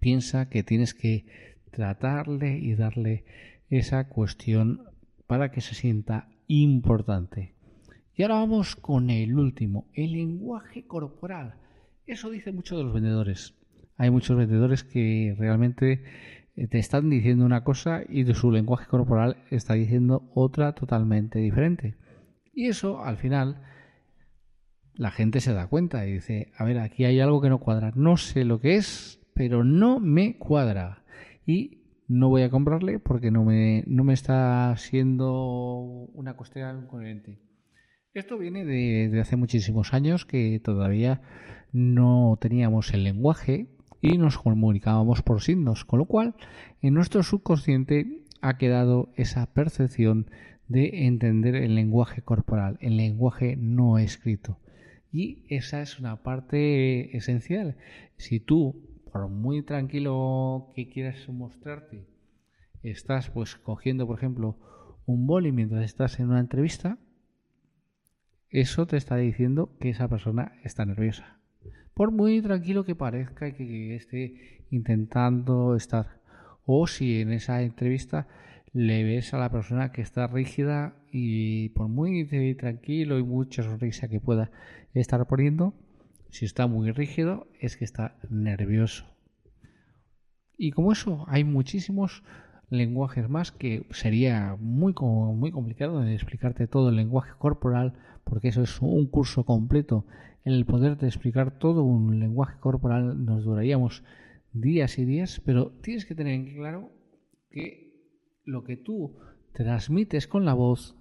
[0.02, 1.26] piensa que tienes que
[1.72, 3.24] tratarle y darle
[3.70, 4.82] esa cuestión
[5.28, 7.56] para que se sienta importante.
[8.14, 11.56] Y ahora vamos con el último, el lenguaje corporal.
[12.06, 13.56] Eso dice mucho de los vendedores.
[13.96, 16.04] Hay muchos vendedores que realmente
[16.58, 21.40] eh, te están diciendo una cosa y de su lenguaje corporal está diciendo otra totalmente
[21.40, 21.96] diferente.
[22.54, 23.62] Y eso al final
[24.96, 27.94] la gente se da cuenta y dice, a ver, aquí hay algo que no cuadra.
[27.96, 31.04] No sé lo que es, pero no me cuadra.
[31.48, 35.80] Y no voy a comprarle porque no me, no me está siendo
[36.14, 37.40] una cuestión coherente.
[38.14, 41.24] Esto viene de, hace muchísimos años que todavía
[41.72, 43.66] no teníamos el lenguaje
[44.00, 46.36] y nos comunicábamos por signos, con lo cual
[46.84, 50.30] en nuestro subconsciente ha quedado esa percepción
[50.68, 54.60] de entender el lenguaje corporal, el lenguaje no escrito.
[55.12, 57.76] Y esa es una parte esencial.
[58.18, 62.08] Si tú, por muy tranquilo que quieras mostrarte,
[62.84, 64.58] estás pues cogiendo, por ejemplo,
[65.06, 66.98] un boli mientras estás en una entrevista,
[68.50, 71.40] eso te está diciendo que esa persona está nerviosa.
[71.94, 76.22] Por muy tranquilo que parezca que esté intentando estar.
[76.66, 78.28] O si en esa entrevista
[78.74, 84.08] le ves a la persona que está rígida y por muy tranquilo y mucha sonrisa
[84.08, 84.52] que pueda
[84.94, 85.74] estar poniendo,
[86.32, 89.06] si está muy rígido es que está nervioso.
[90.58, 92.24] Y como eso, hay muchísimos
[92.70, 98.82] lenguajes más que sería muy, complicado de explicarte todo el lenguaje corporal porque eso es
[98.82, 100.06] un curso completo.
[100.46, 104.04] En el poder de explicar todo un lenguaje corporal nos duraríamos
[104.54, 106.92] días y días, pero tienes que tener en claro
[107.52, 107.92] que
[108.46, 109.18] lo que tú
[109.54, 110.96] transmites con la voz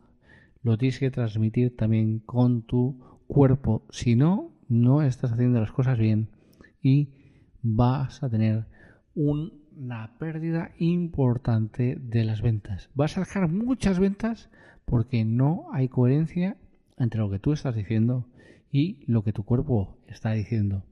[0.62, 3.86] lo tienes que transmitir también con tu cuerpo.
[3.90, 6.28] Si no, no estás haciendo las cosas bien
[6.82, 7.10] y
[7.62, 8.64] vas a tener
[9.14, 12.88] una pérdida importante de las ventas.
[12.94, 14.48] Vas a dejar muchas ventas
[14.86, 16.56] porque no hay coherencia
[16.96, 18.26] entre lo que tú estás diciendo
[18.72, 20.84] y lo que tu cuerpo está diciendo.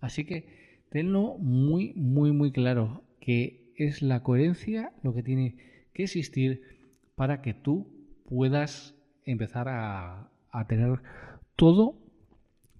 [0.00, 5.56] Así que tenlo muy, muy, muy claro que es la coherencia lo que tiene
[5.92, 6.62] que existir
[7.14, 7.88] para que tú
[8.28, 10.30] puedas empezar a,
[10.68, 11.00] tener
[11.56, 11.98] todo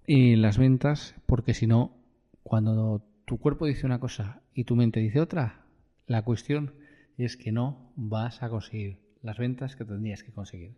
[0.06, 1.96] en las ventas, porque si no,
[2.42, 5.66] cuando tu cuerpo dice una cosa y tu mente dice otra,
[6.06, 6.74] la cuestión
[7.18, 10.74] es que no vas a conseguir las ventas que tendrías que conseguir.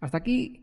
[0.00, 0.62] Hasta aquí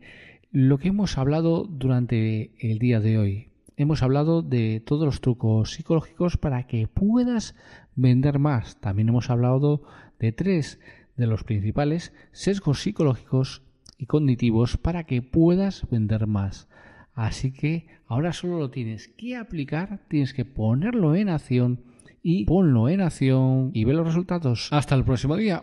[0.50, 3.48] lo que hemos hablado durante el día de hoy.
[3.76, 7.54] Hemos hablado de todos los trucos psicológicos para que puedas
[7.96, 8.80] vender más.
[8.80, 9.82] También hemos hablado
[10.18, 10.78] de tres
[11.16, 13.62] de los principales sesgos psicológicos
[13.98, 16.68] y cognitivos para que puedas vender más.
[17.14, 21.80] Así que ahora solo lo tienes que aplicar, tienes que ponerlo en acción
[22.22, 24.68] y ponlo en acción y ve los resultados.
[24.72, 25.60] Hasta el próximo día.